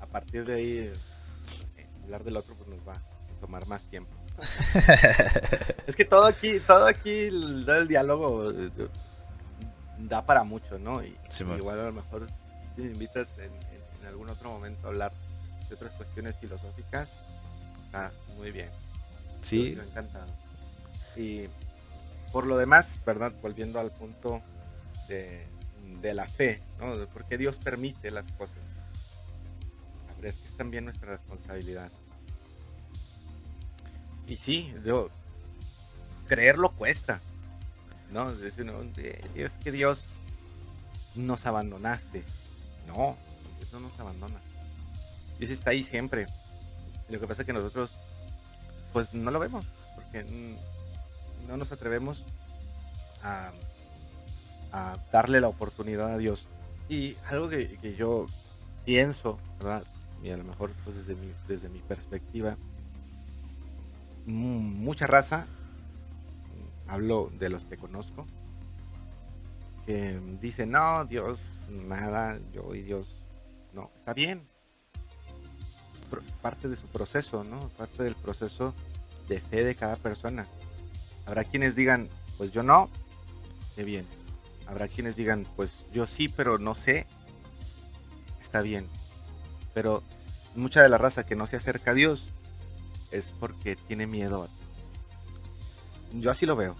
[0.00, 4.10] a partir de ahí eh, hablar del otro pues nos va a tomar más tiempo.
[5.86, 8.70] es que todo aquí, todo aquí el, el diálogo eh,
[9.98, 11.04] da para mucho, ¿no?
[11.04, 12.28] Y, igual a lo mejor
[12.76, 13.52] si me invitas en,
[14.06, 15.12] algún otro momento a hablar
[15.68, 17.10] de otras cuestiones filosóficas,
[17.84, 18.70] está muy bien.
[19.42, 19.78] Sí.
[19.78, 20.32] Encantado.
[21.14, 21.48] Y
[22.32, 23.34] por lo demás, ¿verdad?
[23.42, 24.40] Volviendo al punto
[25.08, 25.46] de,
[26.02, 27.06] la fe, ¿no?
[27.08, 28.58] Porque Dios permite las cosas.
[30.22, 31.90] es que es también nuestra responsabilidad.
[34.26, 35.10] Y sí, yo,
[36.26, 37.20] creerlo cuesta.
[38.10, 38.30] ¿no?
[38.30, 40.14] es que Dios
[41.14, 42.22] nos abandonaste.
[42.86, 43.16] No,
[43.58, 44.40] Dios no nos abandona.
[45.38, 46.26] Dios está ahí siempre.
[47.08, 47.96] lo que pasa es que nosotros,
[48.92, 50.24] pues no lo vemos, porque
[51.48, 52.24] no nos atrevemos
[53.22, 53.52] a,
[55.12, 56.46] darle la oportunidad a Dios.
[56.88, 58.26] Y algo que, yo
[58.84, 59.84] pienso, ¿verdad?
[60.22, 62.56] Y a lo mejor pues desde mi, desde mi perspectiva,
[64.26, 65.46] mucha raza,
[66.88, 68.26] hablo de los que conozco,
[69.86, 73.18] que dice, no, Dios, nada, yo y Dios,
[73.72, 74.46] no, está bien.
[76.42, 77.68] Parte de su proceso, ¿no?
[77.70, 78.72] Parte del proceso
[79.28, 80.46] de fe de cada persona.
[81.26, 82.08] Habrá quienes digan,
[82.38, 82.88] pues yo no,
[83.74, 84.06] qué bien.
[84.66, 87.06] Habrá quienes digan, pues yo sí, pero no sé,
[88.40, 88.86] está bien.
[89.74, 90.02] Pero
[90.54, 92.28] mucha de la raza que no se acerca a Dios
[93.10, 94.48] es porque tiene miedo.
[96.12, 96.76] Yo así lo veo.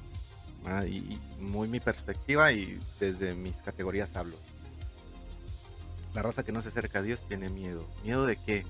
[0.86, 4.36] Y muy mi perspectiva y desde mis categorías hablo.
[6.14, 7.86] La raza que no se acerca a Dios tiene miedo.
[8.02, 8.64] ¿Miedo de qué?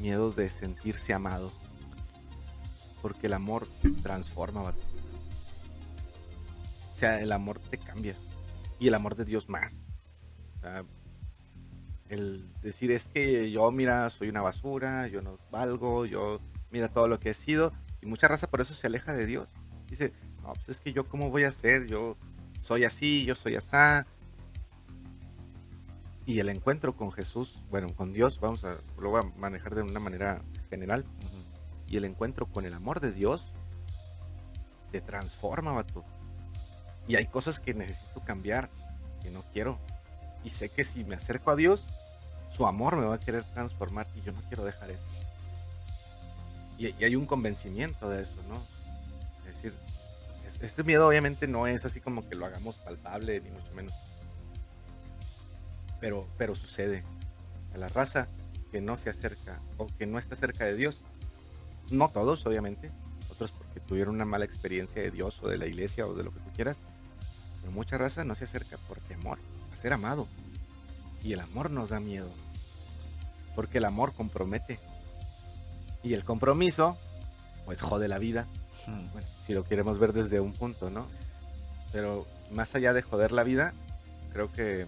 [0.00, 1.52] Miedo de sentirse amado.
[3.00, 3.68] Porque el amor
[4.02, 4.74] transforma,
[6.94, 8.14] O sea, el amor te cambia.
[8.78, 9.82] Y el amor de Dios más.
[10.58, 10.84] O sea,
[12.08, 16.40] el decir es que yo, mira, soy una basura, yo no valgo, yo,
[16.70, 17.72] mira todo lo que he sido.
[18.00, 19.48] Y mucha raza por eso se aleja de Dios.
[19.88, 22.16] Dice, no, pues es que yo cómo voy a ser, yo
[22.60, 23.76] soy así, yo soy así.
[26.26, 29.82] Y el encuentro con Jesús, bueno, con Dios, vamos a, lo voy a manejar de
[29.82, 31.04] una manera general.
[31.86, 33.52] Y el encuentro con el amor de Dios
[34.90, 36.04] te transforma, vato.
[37.06, 38.70] Y hay cosas que necesito cambiar,
[39.22, 39.78] que no quiero.
[40.42, 41.86] Y sé que si me acerco a Dios,
[42.50, 45.04] su amor me va a querer transformar y yo no quiero dejar eso.
[46.78, 48.60] Y, hay un convencimiento de eso, ¿no?
[49.48, 49.74] Es decir,
[50.60, 53.92] este miedo obviamente no es así como que lo hagamos palpable, ni mucho menos.
[56.00, 57.04] Pero, pero sucede.
[57.74, 58.28] A la raza
[58.70, 61.02] que no se acerca o que no está cerca de Dios,
[61.90, 62.90] no todos obviamente,
[63.30, 66.32] otros porque tuvieron una mala experiencia de Dios o de la iglesia o de lo
[66.32, 66.78] que tú quieras,
[67.64, 69.38] pero mucha raza no se acerca por temor
[69.72, 70.28] a ser amado.
[71.22, 72.30] Y el amor nos da miedo,
[73.56, 74.78] porque el amor compromete.
[76.02, 76.98] Y el compromiso,
[77.64, 78.46] pues jode la vida
[78.86, 81.06] bueno, si lo queremos ver desde un punto, ¿no?
[81.92, 83.72] Pero más allá de joder la vida,
[84.32, 84.86] creo que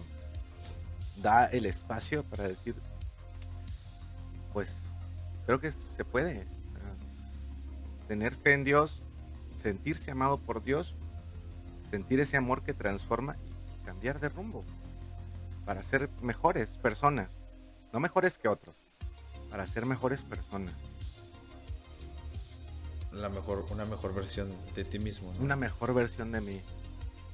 [1.21, 2.75] da el espacio para decir,
[4.53, 4.75] pues
[5.45, 6.45] creo que se puede
[8.07, 9.01] tener fe en Dios,
[9.61, 10.95] sentirse amado por Dios,
[11.89, 14.65] sentir ese amor que transforma y cambiar de rumbo
[15.65, 17.37] para ser mejores personas,
[17.91, 18.75] no mejores que otros,
[19.49, 20.73] para ser mejores personas
[23.21, 25.33] la mejor, una mejor versión de ti mismo.
[25.39, 26.61] Una mejor versión de mí.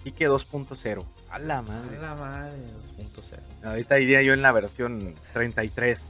[0.06, 1.06] Y que 2.0.
[1.30, 1.98] A la madre.
[1.98, 2.58] A la madre,
[2.98, 3.68] 2.0.
[3.68, 6.10] Ahorita iría yo en la versión 33.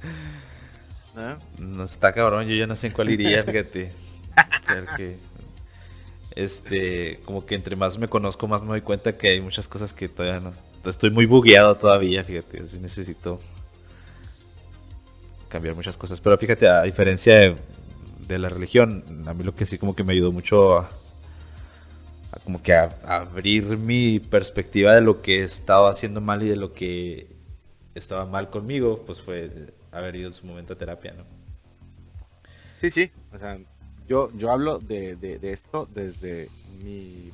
[1.59, 1.83] ¿No?
[1.83, 3.93] está cabrón, yo ya no sé en cuál iría, fíjate.
[4.67, 5.19] Porque,
[6.35, 9.93] este, como que entre más me conozco, más me doy cuenta que hay muchas cosas
[9.93, 10.89] que todavía no.
[10.89, 12.63] Estoy muy bugueado todavía, fíjate.
[12.63, 13.39] Así necesito
[15.47, 16.19] cambiar muchas cosas.
[16.19, 17.55] Pero fíjate, a diferencia
[18.27, 19.03] de la religión.
[19.27, 20.89] A mí lo que sí como que me ayudó mucho a,
[22.43, 26.73] como que a, abrir mi perspectiva de lo que estaba haciendo mal y de lo
[26.73, 27.27] que
[27.95, 31.25] estaba mal conmigo, pues fue haber ido en su momento a terapia, ¿no?
[32.79, 33.59] Sí, sí, o sea,
[34.13, 36.47] yo, yo hablo de, esto desde
[36.83, 37.31] mi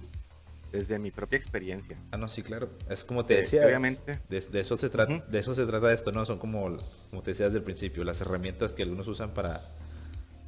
[0.71, 1.97] desde mi propia experiencia.
[2.11, 2.69] Ah, no, sí, claro.
[2.89, 3.65] Es como te decía.
[3.65, 4.19] Obviamente.
[4.29, 6.25] De, eso se trata, de eso se trata esto, ¿no?
[6.25, 6.77] Son como,
[7.09, 9.61] como te decía desde el principio, las herramientas que algunos usan para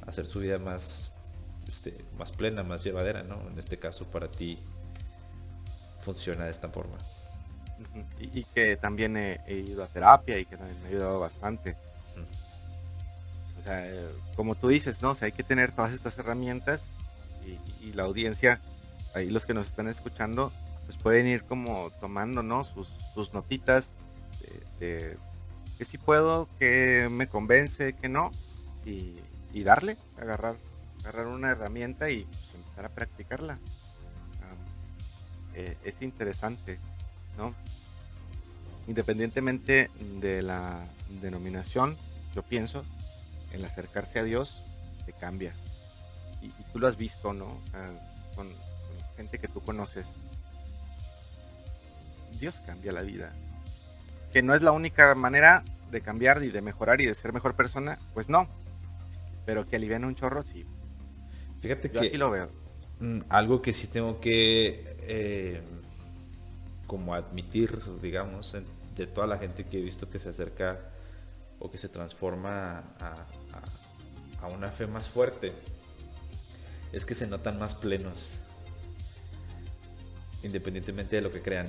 [0.06, 1.12] hacer su vida más,
[1.68, 3.46] este, más plena, más llevadera, ¿no?
[3.50, 4.58] En este caso para ti
[6.00, 6.96] funciona de esta forma.
[8.18, 11.76] Y, que también he, ido a terapia y que también me ha ayudado bastante.
[13.62, 13.86] Sea,
[14.36, 15.10] como tú dices, ¿no?
[15.10, 16.82] O sea, hay que tener todas estas herramientas
[17.80, 18.60] y, la audiencia,
[19.14, 20.52] ahí los que nos están escuchando,
[20.86, 22.64] pues pueden ir como tomando, ¿no?
[22.64, 23.90] Sus, sus notitas
[24.80, 25.16] de,
[25.78, 28.30] que sí puedo, que me convence, que no.
[28.86, 29.16] Y,
[29.52, 30.56] y darle, agarrar,
[31.00, 33.58] agarrar una herramienta y pues, empezar a practicarla.
[35.54, 36.78] Eh, es interesante,
[37.36, 37.54] ¿no?
[38.86, 39.90] Independientemente
[40.20, 40.86] de la
[41.20, 41.96] denominación,
[42.34, 42.84] yo pienso,
[43.52, 44.62] el acercarse a Dios
[45.06, 45.54] te cambia.
[46.40, 47.60] Y, tú lo has visto, ¿no?
[48.34, 48.48] con,
[49.16, 50.06] gente que tú conoces.
[52.40, 53.32] Dios cambia la vida.
[54.32, 57.54] Que no es la única manera de cambiar y de mejorar y de ser mejor
[57.54, 58.48] persona, pues no.
[59.44, 60.64] Pero que alivian un chorro, sí.
[61.60, 62.06] Fíjate Yo que.
[62.08, 62.50] así lo veo.
[63.00, 64.96] Mm, algo que sí tengo que.
[65.02, 65.62] Eh,
[66.86, 68.56] como admitir, digamos,
[68.96, 70.78] de toda la gente que he visto que se acerca
[71.58, 73.26] o que se transforma a,
[74.42, 75.52] a una fe más fuerte,
[76.92, 78.32] es que se notan más plenos,
[80.42, 81.68] independientemente de lo que crean.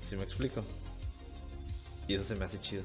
[0.00, 0.62] ¿Sí me explico?
[2.06, 2.82] Y eso se me hace chido.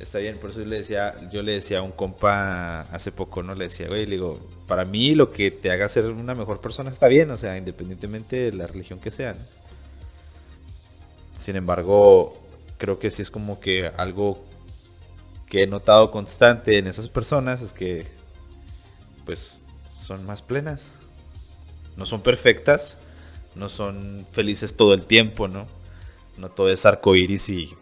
[0.00, 3.42] Está bien, por eso yo le decía, yo le decía a un compa hace poco,
[3.44, 3.54] ¿no?
[3.54, 6.90] Le decía, güey, le digo, para mí lo que te haga ser una mejor persona
[6.90, 9.36] está bien, o sea, independientemente de la religión que sea.
[11.38, 12.36] Sin embargo,
[12.78, 14.44] creo que sí es como que algo
[15.48, 18.06] que he notado constante en esas personas es que,
[19.24, 19.60] pues,
[19.92, 20.94] son más plenas.
[21.96, 22.98] No son perfectas,
[23.54, 25.66] no son felices todo el tiempo, ¿no?
[26.36, 27.76] No todo es arco iris y,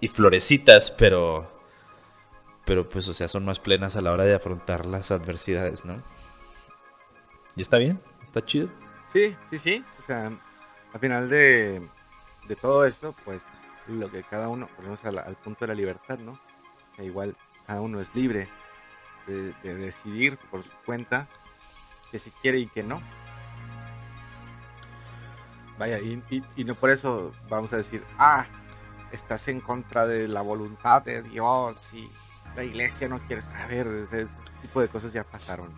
[0.00, 1.50] y florecitas, pero,
[2.64, 6.02] pero pues, o sea, son más plenas a la hora de afrontar las adversidades, ¿no?
[7.56, 8.70] Y está bien, está chido.
[9.12, 9.84] Sí, sí, sí.
[9.98, 10.32] O sea,
[10.92, 11.82] al final de,
[12.48, 13.42] de todo esto, pues
[13.90, 16.32] lo que cada uno, volvemos al, al punto de la libertad, ¿no?
[16.32, 17.36] O sea, igual
[17.66, 18.48] cada uno es libre
[19.26, 21.28] de, de decidir por su cuenta
[22.10, 23.00] que si quiere y que no.
[25.78, 28.46] Vaya, y, y- y no por eso vamos a decir, ah,
[29.12, 32.10] estás en contra de la voluntad de Dios y
[32.54, 33.42] la iglesia no quiere.
[33.62, 34.26] A ver, ese,
[34.60, 35.72] tipo de cosas ya pasaron.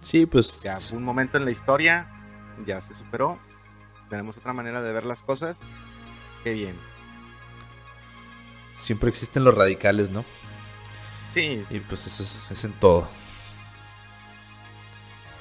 [0.00, 2.08] Sí, pues ya fue un momento en la historia,
[2.66, 3.38] ya se superó.
[4.10, 5.58] Tenemos otra manera de ver las cosas.
[6.44, 6.78] Qué bien.
[8.74, 10.24] Siempre existen los radicales, ¿no?
[11.28, 13.08] Sí, Y pues eso es, es en todo.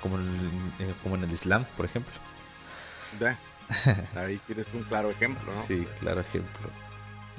[0.01, 2.13] Como en, el- como en el Islam, por ejemplo.
[3.19, 3.35] ve.
[4.15, 5.61] Ahí tienes un claro ejemplo, ¿no?
[5.63, 6.69] Sí, claro ejemplo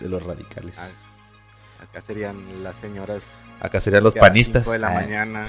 [0.01, 0.79] de los radicales.
[0.79, 0.89] Ah,
[1.85, 4.71] Acá serían las señoras Acá serían los que a las panistas.
[4.71, 5.49] de la Ah, mañana.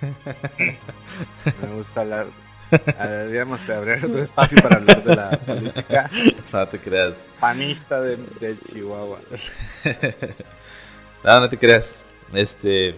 [1.62, 2.26] Me gusta hablar.
[2.98, 6.10] Deberíamos abrir otro espacio para hablar de la política
[6.52, 7.14] No te creas.
[7.38, 9.20] panista de, de Chihuahua.
[11.24, 12.02] No, no te creas.
[12.32, 12.96] Este.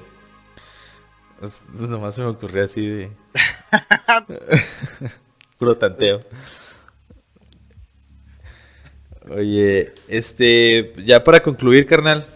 [1.74, 3.12] nomás se me ocurrió así de.
[5.58, 6.22] Puro tanteo.
[9.28, 10.94] Oye, este.
[11.04, 12.26] Ya para concluir, carnal.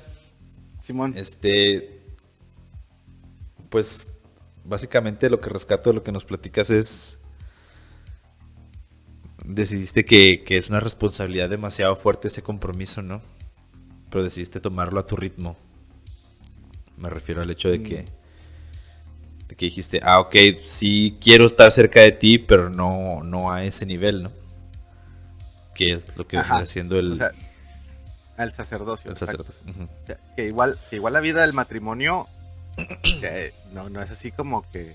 [0.83, 2.03] Simón, Este.
[3.71, 4.11] Pues.
[4.65, 7.19] Básicamente lo que rescato de lo que nos platicas es.
[9.49, 13.23] Decidiste que, que es una responsabilidad demasiado fuerte ese compromiso, ¿no?
[14.11, 15.57] Pero decidiste tomarlo a tu ritmo.
[16.99, 18.05] Me refiero al hecho de que.
[19.49, 23.65] De que dijiste, ah, ok, sí quiero estar cerca de ti, pero no, no a
[23.65, 24.33] ese nivel, ¿no?
[25.75, 27.33] Que es lo que viene haciendo el, o sea,
[28.37, 29.11] al sacerdocio.
[29.11, 29.45] el exacto.
[29.45, 29.71] sacerdote.
[29.71, 29.85] Ujú.
[29.85, 32.29] O sea, que igual, que igual la vida del matrimonio
[33.03, 34.95] que no, no es así como que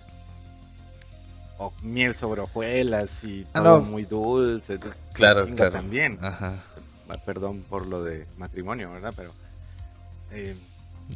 [1.57, 3.84] o miel sobre hojuelas y Ah, todo no.
[3.85, 4.80] muy dulce.
[5.13, 5.71] Claro, claro.
[5.73, 6.17] También.
[6.21, 6.53] Ajá.
[7.09, 9.13] Ah, Perdón por lo de matrimonio, ¿verdad?
[9.15, 9.31] Pero
[10.31, 10.55] eh,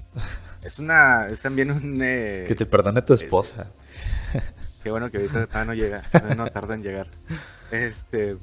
[0.64, 3.72] es una, es también un eh, Que te perdone tu esposa.
[4.84, 6.03] Qué bueno que ahorita no llega,
[6.38, 7.07] no tarda en llegar.
[7.72, 8.38] Este,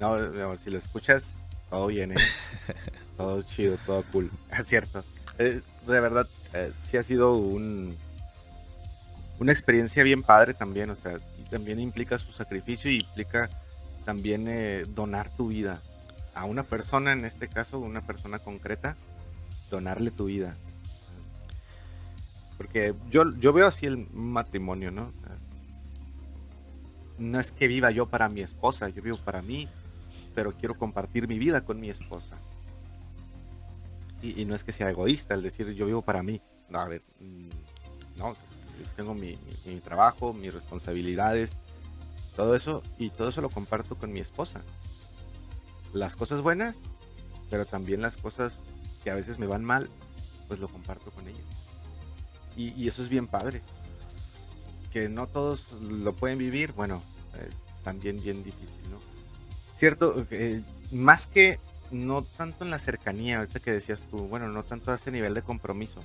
[0.00, 1.38] no, no, si lo escuchas,
[1.68, 2.16] todo bien, ¿eh?
[3.16, 4.30] todo chido, todo cool.
[4.56, 5.04] Es cierto.
[5.38, 7.96] Eh, de verdad, eh, sí ha sido un,
[9.38, 13.50] una experiencia bien padre también, o sea, y también implica su sacrificio y implica
[14.04, 15.82] también eh, donar tu vida
[16.34, 18.96] a una persona, en este caso, una persona concreta,
[19.70, 20.56] donarle tu vida.
[22.56, 25.12] Porque yo, yo veo así el matrimonio, ¿no?
[27.18, 29.68] No es que viva yo para mi esposa, yo vivo para mí,
[30.34, 32.36] pero quiero compartir mi vida con mi esposa.
[34.22, 36.40] Y, no es que sea egoísta el decir yo vivo para mí.
[36.68, 38.36] No, a ver, mm, no,
[38.96, 39.38] tengo mi,
[39.84, 41.56] trabajo, mis responsabilidades,
[42.34, 44.62] todo eso, y todo eso lo comparto con mi esposa.
[45.92, 46.76] Las cosas buenas,
[47.50, 48.60] pero también las cosas
[49.04, 49.88] que a veces me van mal,
[50.48, 51.42] pues lo comparto con ella.
[52.56, 53.62] Y, y eso es bien padre.
[54.92, 57.02] Que no todos lo pueden vivir, bueno,
[57.34, 57.50] eh,
[57.84, 58.98] también bien difícil, ¿no?
[59.76, 61.60] Cierto, eh, más que
[61.90, 65.34] no tanto en la cercanía, ahorita que decías tú, bueno, no tanto a ese nivel
[65.34, 66.00] de compromiso,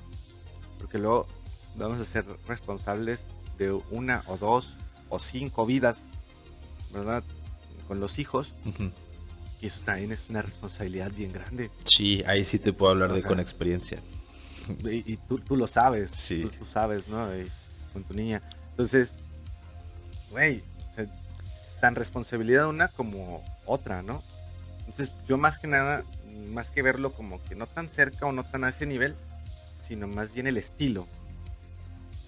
[0.78, 1.26] porque luego
[1.76, 3.22] vamos a ser responsables
[3.57, 4.76] de una o dos
[5.10, 6.07] o cinco vidas,
[6.93, 7.23] ¿verdad?
[7.88, 8.53] Con los hijos,
[9.61, 11.69] y eso también es una responsabilidad bien grande.
[11.84, 13.99] Sí, ahí sí te puedo hablar O de sea, con experiencia.
[14.84, 16.41] Y, y tú, tú lo sabes, Sí.
[16.43, 17.35] tú, tú sabes, ¿no?
[17.38, 17.48] Y
[17.93, 18.41] con tu niña.
[18.72, 19.11] Entonces,
[20.30, 21.06] güey, o sea,
[21.81, 24.23] tan responsabilidad una como otra, ¿no?
[24.88, 26.03] Entonces, yo más que nada,
[26.52, 29.15] más que verlo como que no tan cerca o no tan a ese nivel,
[29.77, 31.07] sino más bien el estilo.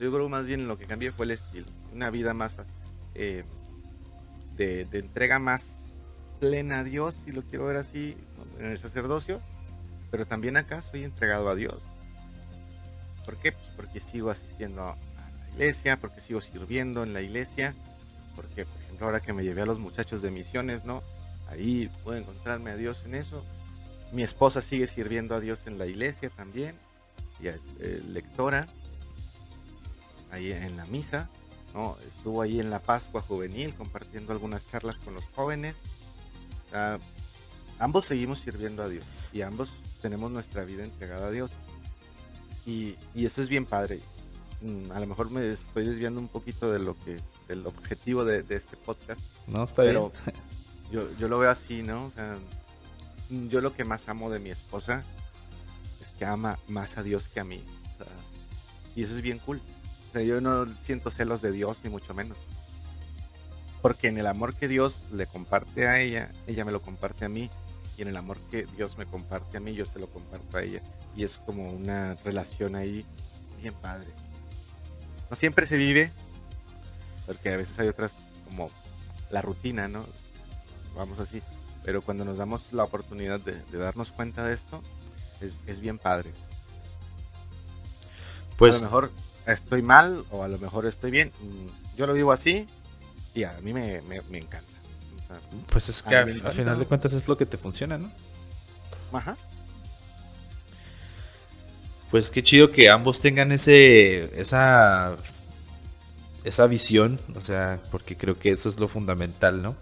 [0.04, 1.66] Yo creo más bien lo que cambié fue el estilo.
[1.94, 2.58] Una vida más
[3.16, 3.46] eh,
[4.58, 5.86] de, entrega más
[6.42, 8.18] plena a Dios, si lo quiero ver así,
[8.60, 9.40] en el sacerdocio,
[10.12, 11.80] pero también acá soy entregado a Dios.
[13.24, 13.54] ¿Por qué?
[13.54, 17.74] Pues porque sigo asistiendo a la iglesia, porque sigo sirviendo en la iglesia,
[18.36, 21.02] porque, por ejemplo, ahora que me llevé a los muchachos de misiones, ¿no?
[21.48, 23.46] Ahí puedo encontrarme a Dios en eso.
[24.12, 26.76] Mi esposa sigue sirviendo a Dios en la iglesia también,
[27.42, 28.68] ya es eh, lectora,
[30.34, 31.30] ahí en la misa,
[31.74, 31.96] ¿no?
[32.08, 35.76] Estuvo ahí en la Pascua Juvenil compartiendo algunas charlas con los jóvenes.
[37.80, 39.70] ambos seguimos sirviendo a Dios y ambos
[40.02, 41.52] tenemos nuestra vida entregada a Dios.
[42.66, 44.00] Y, eso es bien padre.
[44.62, 48.44] Mm, a lo mejor me estoy desviando un poquito de lo que, del objetivo de,
[48.50, 49.22] este podcast.
[49.48, 50.12] No, está pero
[50.92, 52.06] Yo, yo lo veo así, ¿no?
[52.06, 52.38] O sea,
[53.30, 55.04] yo lo que más amo de mi esposa
[56.02, 57.64] es que ama más a Dios que a mí.
[58.96, 59.62] y eso es bien cool.
[60.14, 62.38] O sea, yo no siento celos de Dios, ni mucho menos.
[63.82, 67.30] Porque en el amor que Dios le comparte a ella, ella me lo comparte a
[67.30, 67.50] mí.
[67.98, 70.64] Y en el amor que Dios me comparte a mí, yo se lo comparto a
[70.64, 70.82] ella
[71.16, 73.06] y es como una relación ahí
[73.62, 74.08] bien padre.
[75.30, 76.12] No siempre se vive,
[77.26, 78.16] porque a veces hay otras
[78.46, 78.72] como
[79.32, 80.06] la rutina, ¿no?
[80.96, 81.42] Vamos así,
[81.84, 84.82] pero cuando nos damos la oportunidad de, darnos cuenta de esto,
[85.42, 86.32] es, bien padre.
[88.58, 89.12] Pues a lo mejor
[89.46, 91.32] estoy mal o a lo mejor estoy bien.
[91.42, 92.68] Mm, yo lo vivo así
[93.34, 93.98] y a mí me,
[94.34, 94.68] encanta.
[95.72, 98.12] pues es que al final de cuentas es lo que te funciona, ¿no?
[99.12, 99.38] Ajá
[102.14, 105.16] pues qué chido que ambos tengan ese, esa,
[106.44, 109.76] esa visión, o sea, porque creo que eso es lo fundamental, ¿no?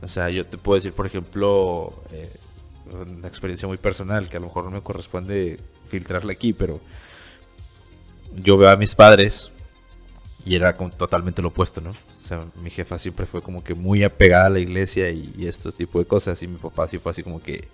[0.00, 2.34] O sea, yo te puedo decir, por ejemplo, eh,
[2.90, 6.80] una experiencia muy personal que a lo mejor no me corresponde filtrarla aquí, pero
[8.34, 9.52] yo veo a mis padres
[10.44, 11.90] y era totalmente lo opuesto, ¿no?
[11.90, 15.46] O sea, mi jefa siempre fue como que muy apegada a la iglesia y, y
[15.46, 17.68] este tipo de cosas, y mi papá sí fue así como que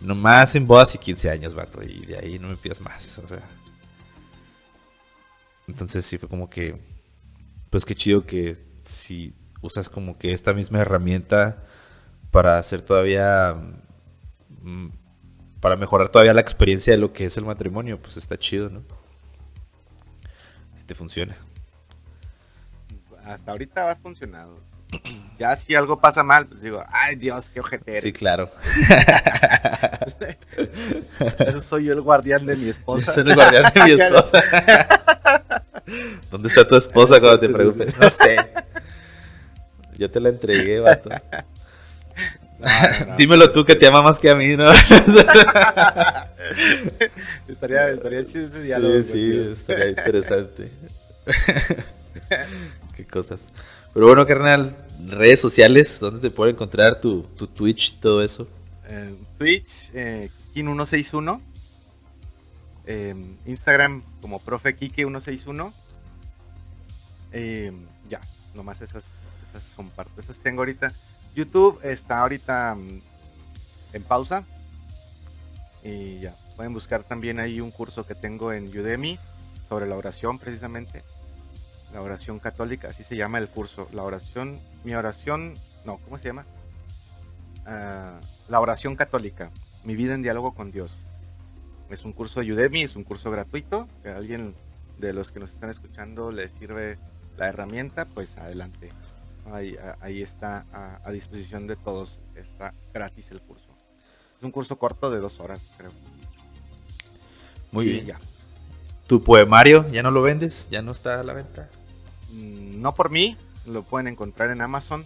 [0.00, 1.82] Nomás en bodas y 15 años, vato.
[1.82, 3.18] Y de ahí no me pidas más.
[3.18, 3.42] O sea.
[5.66, 6.78] Entonces sí fue como que.
[7.70, 11.64] Pues qué chido que si usas como que esta misma herramienta
[12.30, 13.56] para hacer todavía.
[14.62, 14.88] Mm,
[15.60, 18.84] para mejorar todavía la experiencia de lo que es el matrimonio, pues está chido, ¿no?
[20.88, 21.36] Te funciona.
[23.26, 24.58] Hasta ahorita ha funcionado.
[25.38, 28.50] Ya si algo pasa mal, pues digo, ay Dios, qué ojete Sí, claro.
[31.38, 33.12] Eso soy yo el guardián de mi esposa.
[33.12, 34.42] Soy el guardián de mi esposa.
[36.32, 37.94] ¿Dónde está tu esposa cuando te pregunten?
[38.00, 38.36] No sé.
[39.96, 41.08] Yo te la entregué, vato.
[43.16, 44.68] Dímelo tú que te ama más que a mí, ¿no?
[47.48, 48.94] estaría, estaría chido ese diálogo.
[49.04, 50.72] Sí, sí, estaría interesante.
[52.96, 53.40] Qué cosas.
[53.94, 54.76] Pero bueno, carnal,
[55.06, 58.48] redes sociales, ¿dónde te puede encontrar tu, tu Twitch, todo eso?
[59.38, 61.40] Twitch, eh, Kin161.
[63.46, 65.72] Instagram como profe Kike161.
[68.08, 68.20] ya,
[68.54, 69.04] nomás esas,
[69.48, 70.20] esas comparto.
[70.20, 70.92] Esas tengo ahorita.
[71.38, 73.00] YouTube está ahorita mm,
[73.94, 74.44] en pausa.
[75.82, 79.18] Y ya, pueden buscar también ahí un curso que tengo en Udemy
[79.68, 81.02] sobre la oración precisamente
[81.92, 83.88] la oración católica, así se llama el curso.
[83.92, 85.54] La oración, mi oración,
[85.84, 86.44] no, ¿cómo se llama?
[87.66, 89.50] Ah, la oración católica,
[89.84, 90.92] mi vida en diálogo con Dios.
[91.90, 93.88] Es un curso de Udemy, es un curso gratuito.
[94.02, 94.54] Que alguien
[94.98, 96.98] de los que nos están escuchando le sirve
[97.36, 98.90] la herramienta, pues adelante.
[99.52, 100.66] Ahí, está
[101.04, 102.20] a, disposición de todos.
[102.34, 103.68] Está gratis el curso.
[104.36, 105.90] Es un curso corto de dos horas, creo.
[107.72, 108.06] Muy bien.
[108.06, 108.20] Ya.
[109.06, 110.68] ¿Tu poemario ya no lo vendes?
[110.70, 111.68] ¿Ya no está a la venta?
[112.30, 115.04] Mm, no por mí, lo pueden encontrar en Amazon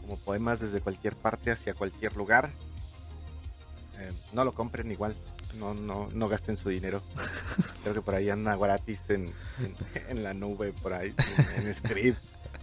[0.00, 2.50] como poemas desde cualquier parte hacia cualquier lugar.
[3.98, 5.16] Eh, no lo compren igual,
[5.58, 7.02] no, no, no gasten su dinero.
[7.82, 9.32] Creo que por ahí anda gratis en,
[10.08, 11.14] en, la nube, por ahí,
[11.56, 12.18] en, script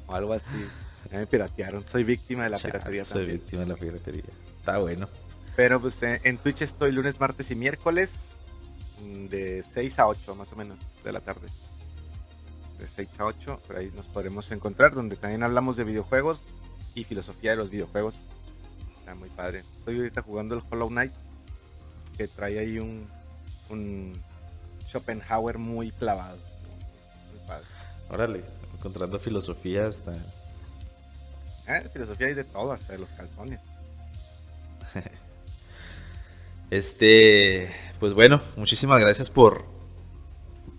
[0.07, 0.67] o algo así.
[1.11, 4.23] me piratearon, soy víctima de la piratería soy víctima de la piratería.
[4.59, 5.07] Está bueno.
[5.55, 8.13] Pero pues en Twitch estoy lunes, martes y miércoles
[9.01, 11.47] mm, de 6 a 8 más o menos de la tarde
[12.83, 16.43] de 6 a 8, por ahí nos podremos encontrar, donde también hablamos de videojuegos
[16.95, 18.19] y filosofía de los videojuegos.
[18.99, 19.63] Está muy padre.
[19.79, 21.13] Estoy ahorita jugando el Hollow Knight,
[22.17, 23.07] que trae ahí un,
[23.69, 24.21] un
[24.87, 26.37] Schopenhauer muy clavado.
[27.31, 27.65] Muy padre.
[28.09, 28.43] Órale,
[28.83, 30.11] encontrando filosofía hasta...
[31.67, 33.59] Eh, filosofía hay de todo, hasta de los calzones.
[36.69, 39.65] Este, pues bueno, muchísimas gracias por,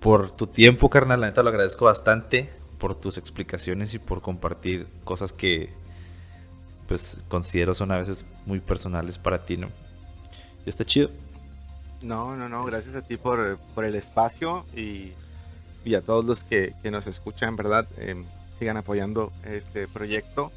[0.00, 1.20] por tu tiempo, carnal.
[1.20, 5.72] La neta lo agradezco bastante por tus explicaciones y por compartir cosas que
[6.88, 9.68] pues considero son a veces muy personales para ti, ¿no?
[10.66, 11.10] Y está chido.
[12.02, 15.12] No, no, no, gracias a ti por, por el espacio y,
[15.84, 17.86] y, a todos los que, que nos escuchan, ¿verdad?
[17.98, 18.24] Em,
[18.58, 20.52] sigan apoyando este proyecto.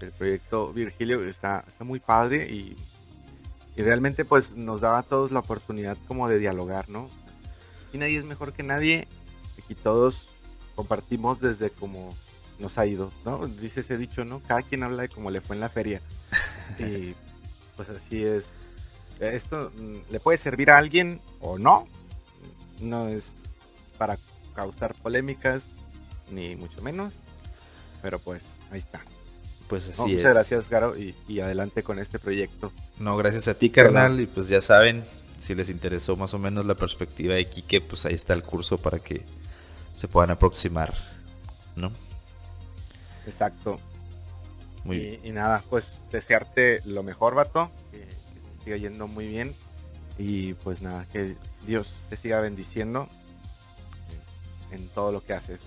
[0.00, 2.76] El proyecto Virgilio está, está muy padre y,
[3.76, 7.08] y realmente pues nos daba a todos la oportunidad como de dialogar, ¿no?
[7.92, 9.08] Y nadie es mejor que nadie,
[9.62, 10.28] aquí todos
[10.74, 12.14] compartimos desde como
[12.58, 13.46] nos ha ido, ¿no?
[13.46, 14.40] Dice ese dicho, ¿no?
[14.40, 16.00] Cada quien habla de cómo le fue en la feria.
[16.78, 17.14] y
[17.76, 18.50] pues así es.
[19.18, 21.86] Esto mm, le puede servir a alguien o no.
[22.80, 23.32] No es
[23.98, 24.16] para
[24.54, 25.64] causar polémicas,
[26.30, 27.14] ni mucho menos.
[28.02, 29.02] Pero pues ahí está.
[29.68, 32.72] Pues así Muchas gracias, Garo, y, adelante con este proyecto.
[32.98, 34.20] No, gracias a ti, carnal.
[34.20, 35.04] Y pues ya saben,
[35.38, 38.78] si les interesó más o menos la perspectiva de Quique, pues ahí está el curso
[38.78, 39.22] para que
[39.94, 40.92] se puedan aproximar,
[41.76, 41.92] ¿no?
[43.26, 43.78] Exacto.
[44.82, 47.70] Muy y, nada, pues desearte lo mejor, vato.
[47.92, 48.08] Que,
[48.64, 49.54] siga yendo muy bien.
[50.18, 51.36] Y pues nada, que
[51.66, 53.08] Dios te siga bendiciendo
[54.72, 55.60] en, todo lo que haces.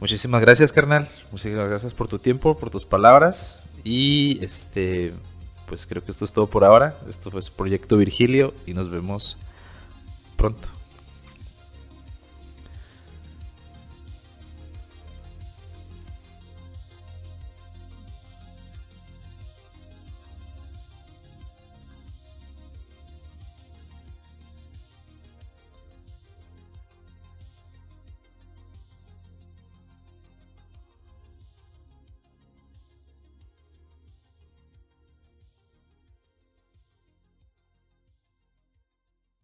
[0.00, 1.08] Muchísimas gracias, carnal.
[1.30, 3.62] Muchísimas gracias por tu tiempo, por tus palabras.
[3.84, 5.12] Y este,
[5.66, 6.96] pues creo que esto es todo por ahora.
[7.08, 9.36] Esto fue Proyecto Virgilio y nos vemos
[10.36, 10.79] pronto.